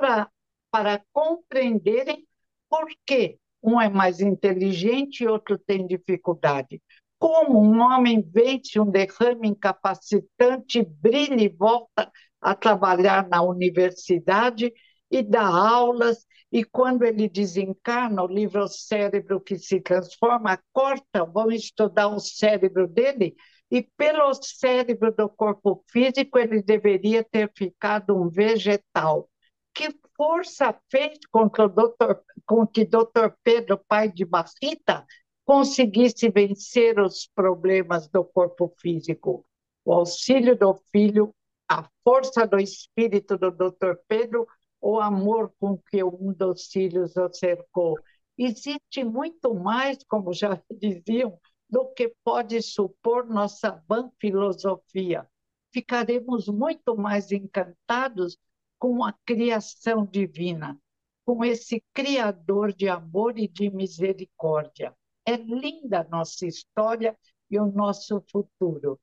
para 0.70 1.04
compreenderem 1.12 2.26
por 2.68 2.86
que 3.06 3.38
um 3.62 3.80
é 3.80 3.88
mais 3.88 4.20
inteligente 4.20 5.22
e 5.24 5.28
outro 5.28 5.58
tem 5.58 5.86
dificuldade. 5.86 6.80
Como 7.18 7.60
um 7.60 7.80
homem 7.80 8.22
vence 8.22 8.78
um 8.78 8.88
derrame 8.88 9.48
incapacitante, 9.48 10.82
brilha 10.84 11.42
e 11.42 11.48
volta 11.48 12.10
a 12.40 12.54
trabalhar 12.54 13.28
na 13.28 13.42
universidade 13.42 14.72
e 15.10 15.22
dá 15.22 15.44
aulas, 15.44 16.24
e 16.52 16.64
quando 16.64 17.02
ele 17.02 17.28
desencarna, 17.28 18.22
o 18.22 18.26
livro 18.26 18.62
O 18.62 18.68
Cérebro 18.68 19.40
que 19.40 19.58
se 19.58 19.80
Transforma, 19.80 20.58
corta, 20.72 21.24
vão 21.24 21.50
estudar 21.50 22.08
o 22.08 22.20
cérebro 22.20 22.86
dele, 22.86 23.34
e 23.70 23.82
pelo 23.82 24.32
cérebro 24.34 25.14
do 25.14 25.28
corpo 25.28 25.84
físico 25.90 26.38
ele 26.38 26.62
deveria 26.62 27.22
ter 27.22 27.50
ficado 27.54 28.16
um 28.16 28.28
vegetal. 28.28 29.28
Que 29.74 29.88
força 30.16 30.74
fez 30.90 31.18
com 31.30 31.48
que 31.48 31.62
o 31.62 31.68
doutor, 31.68 32.22
com 32.46 32.66
que 32.66 32.84
doutor 32.84 33.36
Pedro, 33.44 33.80
pai 33.86 34.10
de 34.10 34.24
Barrita, 34.24 35.06
conseguisse 35.44 36.28
vencer 36.28 36.98
os 36.98 37.26
problemas 37.34 38.08
do 38.08 38.24
corpo 38.24 38.74
físico. 38.80 39.46
O 39.84 39.92
auxílio 39.92 40.56
do 40.58 40.74
filho, 40.90 41.34
a 41.68 41.88
força 42.02 42.46
do 42.46 42.58
espírito 42.58 43.38
do 43.38 43.50
Dr. 43.50 43.94
Pedro, 44.08 44.46
o 44.80 45.00
amor 45.00 45.52
com 45.58 45.78
que 45.90 46.02
um 46.02 46.32
dos 46.32 46.66
filhos 46.66 47.16
o 47.16 47.32
cercou. 47.32 47.96
Existe 48.36 49.02
muito 49.04 49.54
mais, 49.54 49.98
como 50.08 50.32
já 50.32 50.60
diziam, 50.70 51.38
do 51.68 51.86
que 51.94 52.14
pode 52.24 52.60
supor 52.62 53.26
nossa 53.26 53.82
vã 53.88 54.10
filosofia. 54.20 55.28
Ficaremos 55.72 56.48
muito 56.48 56.96
mais 56.96 57.30
encantados 57.30 58.38
com 58.78 59.04
a 59.04 59.12
criação 59.26 60.06
divina, 60.06 60.80
com 61.24 61.44
esse 61.44 61.82
Criador 61.92 62.72
de 62.72 62.88
amor 62.88 63.38
e 63.38 63.46
de 63.46 63.68
misericórdia. 63.70 64.94
É 65.26 65.36
linda 65.36 66.00
a 66.00 66.08
nossa 66.08 66.46
história 66.46 67.16
e 67.50 67.58
o 67.58 67.66
nosso 67.66 68.22
futuro. 68.30 68.98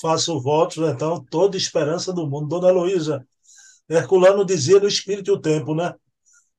Faço 0.00 0.40
votos, 0.40 0.78
então, 0.88 1.24
toda 1.24 1.56
esperança 1.56 2.12
do 2.12 2.24
mundo. 2.28 2.48
Dona 2.48 2.70
Luísa, 2.70 3.26
Herculano 3.88 4.44
dizia 4.44 4.78
no 4.78 4.86
Espírito 4.86 5.32
e 5.32 5.34
o 5.34 5.40
Tempo, 5.40 5.74
né? 5.74 5.92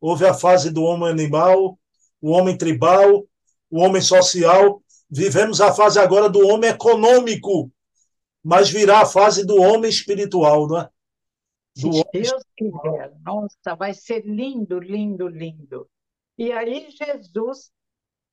Houve 0.02 0.26
a 0.26 0.34
fase 0.34 0.72
do 0.72 0.84
homem 0.84 1.08
animal, 1.08 1.80
o 2.22 2.32
homem 2.32 2.58
tribal, 2.58 3.29
o 3.70 3.80
homem 3.80 4.02
social. 4.02 4.82
Vivemos 5.10 5.60
a 5.62 5.74
fase 5.74 6.00
agora 6.00 6.30
do 6.30 6.48
homem 6.48 6.70
econômico, 6.70 7.72
mas 8.44 8.70
virá 8.70 9.02
a 9.02 9.06
fase 9.06 9.46
do 9.46 9.60
homem 9.62 9.90
espiritual, 9.90 10.68
não 10.68 10.82
é? 10.82 10.90
Do 11.76 11.94
Se 11.94 12.04
Deus 12.14 12.44
quiser. 12.58 13.14
Nossa, 13.24 13.76
vai 13.78 13.94
ser 13.94 14.26
lindo, 14.26 14.80
lindo, 14.80 15.28
lindo. 15.28 15.90
E 16.38 16.52
aí 16.52 16.90
Jesus, 16.92 17.72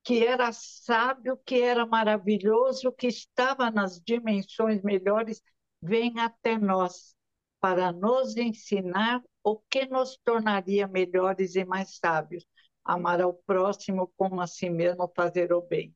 que 0.05 0.25
era 0.25 0.53
sábio, 0.53 1.38
que 1.44 1.61
era 1.61 1.87
maravilhoso, 1.87 2.92
que 2.92 3.09
estava 3.09 3.70
nas 3.70 4.01
dimensões 4.01 4.83
melhores, 4.83 5.42
vem 5.82 6.18
até 6.18 6.59
nós 6.59 7.16
para 7.61 7.93
nos 7.93 8.37
ensinar 8.37 9.22
o 9.43 9.57
que 9.70 9.87
nos 9.87 10.16
tornaria 10.24 10.87
melhores 10.87 11.57
e 11.57 11.64
mais 11.64 11.97
sábios. 11.97 12.45
Amar 12.87 13.20
ao 13.20 13.34
próximo 13.34 14.12
como 14.16 14.41
a 14.41 14.47
si 14.47 14.70
mesmo, 14.70 15.12
fazer 15.14 15.53
o 15.53 15.61
bem. 15.61 15.95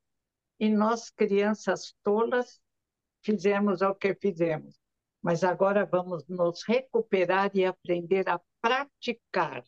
E 0.58 0.68
nós, 0.68 1.08
crianças 1.08 1.94
tolas, 2.02 2.60
fizemos 3.22 3.80
o 3.80 3.94
que 3.94 4.14
fizemos. 4.14 4.78
Mas 5.22 5.44
agora 5.44 5.86
vamos 5.86 6.26
nos 6.26 6.64
recuperar 6.64 7.50
e 7.54 7.64
aprender 7.64 8.28
a 8.28 8.40
praticar 8.60 9.64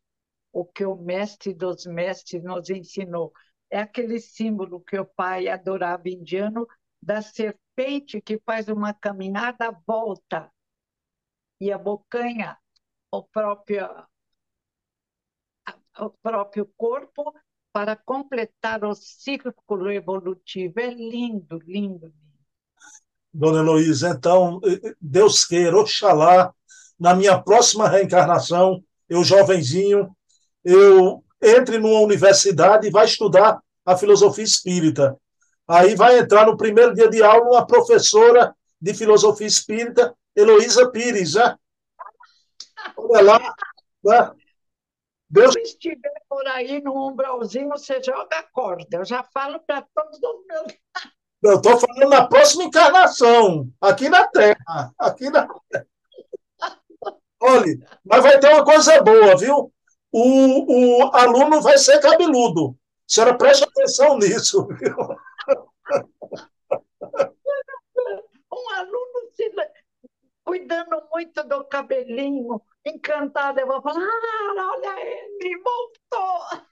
o 0.52 0.64
que 0.64 0.84
o 0.84 0.96
mestre 0.96 1.54
dos 1.54 1.86
mestres 1.86 2.42
nos 2.42 2.68
ensinou. 2.68 3.32
É 3.70 3.78
aquele 3.78 4.20
símbolo 4.20 4.80
que 4.80 4.98
o 4.98 5.06
pai 5.06 5.48
adorava 5.48 6.08
indiano 6.08 6.66
da 7.00 7.22
serpente 7.22 8.20
que 8.20 8.38
faz 8.44 8.68
uma 8.68 8.92
caminhada 8.92 9.70
volta 9.86 10.52
e 11.62 11.70
a 11.70 11.78
bocanha, 11.78 12.58
o 13.10 13.22
próprio, 13.22 13.88
o 15.98 16.10
próprio 16.22 16.68
corpo, 16.76 17.34
para 17.72 17.96
completar 17.96 18.84
o 18.84 18.94
círculo 18.94 19.90
evolutivo. 19.90 20.78
É 20.78 20.88
lindo, 20.88 21.58
lindo, 21.66 22.06
lindo. 22.06 22.12
Dona 23.32 23.60
Heloísa, 23.60 24.10
então, 24.10 24.60
Deus 25.00 25.46
queira, 25.46 25.78
oxalá, 25.78 26.52
na 27.00 27.14
minha 27.14 27.40
próxima 27.40 27.88
reencarnação, 27.88 28.84
eu 29.08 29.24
jovenzinho, 29.24 30.14
eu 30.62 31.24
entre 31.42 31.78
numa 31.78 32.00
universidade 32.00 32.86
e 32.86 32.90
vai 32.90 33.06
estudar 33.06 33.60
a 33.84 33.96
filosofia 33.96 34.44
espírita. 34.44 35.16
Aí 35.66 35.96
vai 35.96 36.18
entrar 36.18 36.46
no 36.46 36.56
primeiro 36.56 36.94
dia 36.94 37.08
de 37.08 37.22
aula 37.22 37.50
uma 37.50 37.66
professora 37.66 38.54
de 38.80 38.94
filosofia 38.94 39.46
espírita, 39.46 40.14
Heloísa 40.36 40.90
Pires, 40.90 41.34
né? 41.34 41.56
Olha 42.96 43.22
lá, 43.22 43.54
né? 44.04 44.30
Deus... 45.32 45.54
Se 45.54 45.62
estiver 45.62 46.22
por 46.28 46.46
aí 46.46 46.82
no 46.82 47.08
umbralzinho, 47.08 47.70
você 47.70 48.02
joga 48.02 48.38
a 48.38 48.42
corda. 48.42 48.98
Eu 48.98 49.04
já 49.04 49.22
falo 49.22 49.58
para 49.60 49.80
todos 49.94 50.18
os 50.22 50.46
meus. 50.46 50.74
Eu 51.42 51.56
estou 51.56 51.78
falando 51.78 52.10
na 52.10 52.28
próxima 52.28 52.64
encarnação, 52.64 53.66
aqui 53.80 54.10
na 54.10 54.28
Terra. 54.28 54.92
Aqui 54.98 55.30
na 55.30 55.48
Olha, 57.40 57.76
mas 58.04 58.22
vai 58.22 58.38
ter 58.38 58.52
uma 58.52 58.64
coisa 58.64 59.02
boa, 59.02 59.36
viu? 59.36 59.72
O, 60.12 61.00
o 61.00 61.16
aluno 61.16 61.60
vai 61.62 61.78
ser 61.78 61.98
cabeludo. 62.00 62.68
A 62.68 62.74
senhora 63.08 63.36
preste 63.36 63.64
atenção 63.64 64.18
nisso, 64.18 64.68
viu? 64.68 64.96
Um 68.54 68.70
aluno 68.74 69.30
se, 69.34 69.50
cuidando 70.44 71.02
muito 71.10 71.42
do 71.44 71.64
cabelinho, 71.64 72.60
encantado, 72.84 73.60
eu 73.60 73.66
vou 73.66 73.82
falar, 73.82 74.02
ah, 74.02 74.72
olha 74.76 75.00
ele, 75.00 75.62
voltou. 75.62 76.62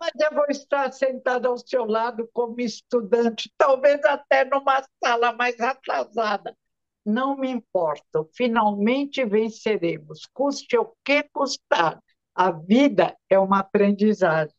Mas 0.00 0.12
eu 0.20 0.34
vou 0.34 0.46
estar 0.50 0.92
sentada 0.92 1.48
ao 1.48 1.58
seu 1.58 1.84
lado 1.84 2.28
como 2.32 2.60
estudante, 2.60 3.52
talvez 3.56 4.04
até 4.04 4.44
numa 4.44 4.82
sala 5.02 5.32
mais 5.32 5.58
atrasada. 5.60 6.56
Não 7.04 7.36
me 7.36 7.50
importo, 7.50 8.28
finalmente 8.34 9.24
venceremos, 9.24 10.26
custe 10.32 10.76
o 10.78 10.94
que 11.04 11.22
custar. 11.24 12.00
A 12.34 12.50
vida 12.50 13.16
é 13.28 13.38
uma 13.38 13.60
aprendizagem. 13.60 14.54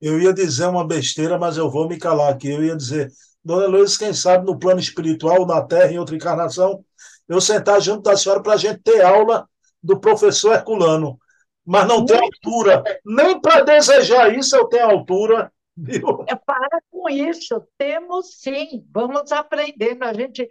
Eu 0.00 0.20
ia 0.20 0.32
dizer 0.32 0.66
uma 0.66 0.86
besteira, 0.86 1.38
mas 1.38 1.56
eu 1.56 1.68
vou 1.68 1.88
me 1.88 1.98
calar 1.98 2.32
aqui. 2.32 2.48
Eu 2.48 2.62
ia 2.62 2.76
dizer, 2.76 3.10
Dona 3.42 3.66
Luiz, 3.66 3.96
quem 3.96 4.12
sabe 4.12 4.46
no 4.46 4.58
plano 4.58 4.78
espiritual, 4.78 5.44
na 5.44 5.60
Terra, 5.62 5.90
em 5.90 5.98
outra 5.98 6.14
encarnação, 6.14 6.84
eu 7.28 7.40
sentar 7.40 7.80
junto 7.80 8.02
da 8.02 8.16
senhora 8.16 8.42
para 8.42 8.54
a 8.54 8.56
gente 8.56 8.80
ter 8.80 9.02
aula 9.02 9.48
do 9.82 10.00
professor 10.00 10.54
Herculano. 10.54 11.18
Mas 11.64 11.86
não 11.86 12.04
tem 12.04 12.18
altura. 12.18 12.82
Nem 13.04 13.38
para 13.40 13.62
desejar 13.62 14.34
isso 14.34 14.56
eu 14.56 14.66
tenho 14.66 14.86
altura. 14.86 15.52
Viu? 15.76 16.24
É, 16.26 16.34
para 16.34 16.80
com 16.90 17.08
isso. 17.10 17.62
Temos 17.76 18.40
sim. 18.40 18.86
Vamos 18.90 19.30
aprendendo. 19.30 20.04
A 20.04 20.12
gente. 20.12 20.48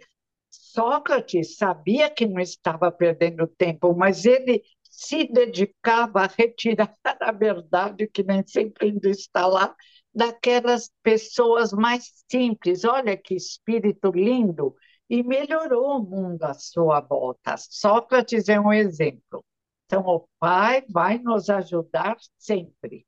Sócrates 0.50 1.56
sabia 1.56 2.08
que 2.08 2.24
não 2.24 2.40
estava 2.40 2.90
perdendo 2.90 3.46
tempo, 3.46 3.94
mas 3.94 4.24
ele 4.24 4.62
se 4.88 5.24
dedicava 5.24 6.22
a 6.22 6.26
retirar 6.26 6.96
a 7.04 7.32
verdade, 7.32 8.08
que 8.08 8.22
nem 8.22 8.42
sempre 8.46 8.88
ainda 8.88 9.10
está 9.10 9.46
lá, 9.46 9.74
daquelas 10.14 10.90
pessoas 11.02 11.72
mais 11.72 12.24
simples. 12.30 12.84
Olha 12.84 13.16
que 13.16 13.34
espírito 13.34 14.10
lindo! 14.10 14.74
E 15.08 15.22
melhorou 15.22 15.96
o 15.96 16.02
mundo 16.02 16.42
à 16.42 16.54
sua 16.54 17.00
volta. 17.00 17.56
Sócrates 17.56 18.48
é 18.48 18.60
um 18.60 18.72
exemplo. 18.72 19.44
Então, 19.86 20.02
o 20.06 20.28
Pai 20.38 20.84
vai 20.90 21.18
nos 21.18 21.48
ajudar 21.48 22.16
sempre. 22.38 23.06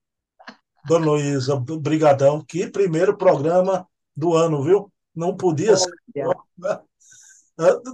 Dona 0.87 1.07
Luísa, 1.07 1.57
brigadão. 1.57 2.43
Que 2.43 2.67
primeiro 2.67 3.17
programa 3.17 3.87
do 4.17 4.35
ano, 4.35 4.63
viu? 4.63 4.91
Não 5.15 5.37
podia 5.37 5.77
ser. 5.77 5.93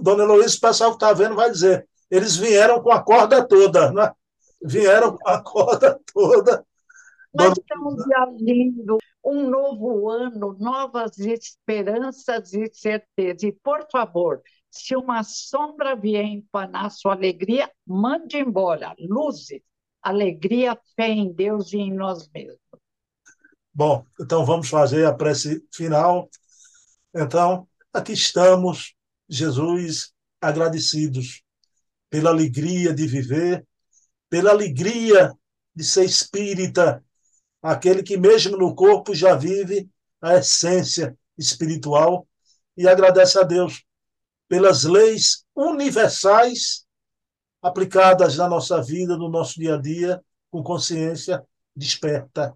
Dona 0.01 0.23
Luísa, 0.23 0.57
o 0.57 0.61
pessoal 0.61 0.91
que 0.91 0.95
está 0.95 1.11
vendo 1.11 1.35
vai 1.35 1.51
dizer, 1.51 1.87
eles 2.09 2.37
vieram 2.37 2.81
com 2.81 2.91
a 2.91 3.01
corda 3.01 3.45
toda, 3.45 3.91
né? 3.91 4.11
Vieram 4.63 5.17
com 5.17 5.29
a 5.29 5.41
corda 5.43 5.99
toda. 6.13 6.65
Mas 7.33 7.53
um 7.57 7.95
dia 7.95 8.35
lindo, 8.39 8.97
um 9.23 9.49
novo 9.49 10.09
ano, 10.09 10.55
novas 10.59 11.17
esperanças 11.19 12.53
e 12.53 12.69
certeza. 12.73 13.47
E, 13.47 13.51
por 13.51 13.85
favor, 13.91 14.41
se 14.69 14.95
uma 14.95 15.23
sombra 15.23 15.95
vier 15.95 16.25
empanar 16.25 16.91
sua 16.91 17.13
alegria, 17.13 17.69
mande 17.85 18.37
embora. 18.37 18.95
Luzes, 18.99 19.61
alegria, 20.01 20.79
fé 20.95 21.09
em 21.09 21.31
Deus 21.31 21.73
e 21.73 21.77
em 21.77 21.93
nós 21.93 22.29
mesmos. 22.29 22.57
Bom, 23.73 24.05
então 24.19 24.45
vamos 24.45 24.69
fazer 24.69 25.05
a 25.05 25.13
prece 25.13 25.63
final. 25.73 26.29
Então, 27.13 27.67
aqui 27.93 28.13
estamos, 28.13 28.95
Jesus, 29.29 30.13
agradecidos 30.41 31.43
pela 32.09 32.29
alegria 32.29 32.93
de 32.93 33.05
viver, 33.05 33.67
pela 34.29 34.51
alegria 34.51 35.33
de 35.75 35.83
ser 35.83 36.05
espírita, 36.05 37.03
aquele 37.61 38.03
que 38.03 38.17
mesmo 38.17 38.57
no 38.57 38.75
corpo 38.75 39.13
já 39.13 39.35
vive 39.35 39.89
a 40.21 40.35
essência 40.35 41.17
espiritual 41.37 42.27
e 42.75 42.87
agradece 42.87 43.39
a 43.39 43.43
Deus 43.43 43.83
pelas 44.47 44.83
leis 44.83 45.45
universais 45.55 46.85
aplicadas 47.61 48.37
na 48.37 48.47
nossa 48.47 48.81
vida, 48.81 49.17
no 49.17 49.29
nosso 49.29 49.59
dia 49.59 49.75
a 49.75 49.81
dia, 49.81 50.23
com 50.49 50.63
consciência 50.63 51.43
desperta. 51.75 52.55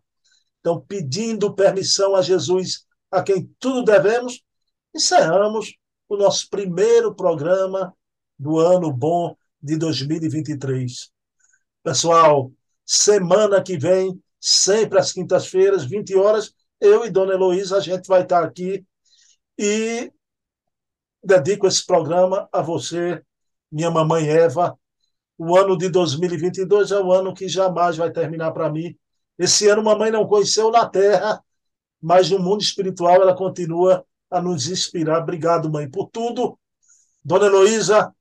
Então, 0.60 0.80
pedindo 0.80 1.54
permissão 1.54 2.16
a 2.16 2.22
Jesus, 2.22 2.86
a 3.10 3.22
quem 3.22 3.54
tudo 3.60 3.84
devemos, 3.84 4.42
encerramos 4.94 5.76
o 6.08 6.16
nosso 6.16 6.50
primeiro 6.50 7.14
programa 7.16 7.94
do 8.38 8.60
ano 8.60 8.92
bom 8.92 9.36
de 9.62 9.78
2023. 9.78 11.12
Pessoal, 11.84 12.52
semana 12.86 13.62
que 13.62 13.78
vem, 13.78 14.22
sempre 14.42 15.00
às 15.00 15.14
quintas-feiras, 15.14 15.86
20 15.86 16.16
horas, 16.16 16.54
eu 16.80 17.06
e 17.06 17.12
Dona 17.12 17.34
Heloísa, 17.34 17.78
a 17.78 17.80
gente 17.80 18.08
vai 18.08 18.24
estar 18.24 18.44
aqui 18.44 18.84
e 19.58 20.12
dedico 21.24 21.68
esse 21.68 21.86
programa 21.86 22.50
a 22.52 22.62
você, 22.62 23.24
minha 23.72 23.92
mamãe 23.92 24.28
Eva. 24.28 24.76
O 25.38 25.56
ano 25.56 25.78
de 25.78 25.90
2022 25.90 26.92
é 26.92 27.00
o 27.00 27.12
ano 27.12 27.34
que 27.34 27.48
jamais 27.48 27.98
vai 27.98 28.12
terminar 28.12 28.52
para 28.52 28.72
mim. 28.72 28.96
Esse 29.38 29.68
ano, 29.70 29.84
mamãe 29.84 30.12
não 30.12 30.28
conheceu 30.28 30.72
na 30.72 30.88
Terra, 30.88 31.44
mas 32.02 32.30
no 32.32 32.40
mundo 32.40 32.62
espiritual 32.62 33.22
ela 33.22 33.36
continua 33.36 34.06
a 34.30 34.42
nos 34.42 34.68
inspirar. 34.68 35.22
Obrigado, 35.22 35.70
mãe, 35.72 35.90
por 35.90 36.10
tudo. 36.10 36.60
Dona 37.24 37.46
Heloísa, 37.46 38.14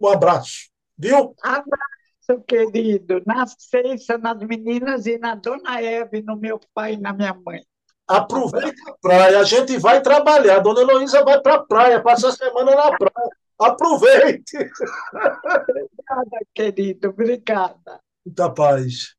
um 0.00 0.08
abraço. 0.08 0.70
Viu? 0.96 1.34
Abraço, 1.42 1.99
querido. 2.38 3.22
Na 3.26 3.46
Ceiça, 3.46 4.18
nas 4.18 4.38
meninas 4.38 5.06
e 5.06 5.18
na 5.18 5.34
Dona 5.34 5.82
Eve, 5.82 6.22
no 6.22 6.36
meu 6.36 6.60
pai 6.74 6.94
e 6.94 6.96
na 6.96 7.12
minha 7.12 7.34
mãe. 7.34 7.64
Aproveita 8.06 8.90
a 8.90 8.94
praia. 9.00 9.40
A 9.40 9.44
gente 9.44 9.78
vai 9.78 10.02
trabalhar. 10.02 10.58
Dona 10.60 10.80
Heloísa 10.80 11.24
vai 11.24 11.40
para 11.40 11.54
a 11.54 11.62
praia, 11.64 12.02
passa 12.02 12.28
a 12.28 12.32
semana 12.32 12.74
na 12.74 12.96
praia. 12.96 13.30
Aproveite. 13.58 14.56
Obrigada, 15.68 16.46
querido. 16.54 17.08
Obrigada. 17.08 18.00
Muita 18.24 18.50
paz. 18.50 19.14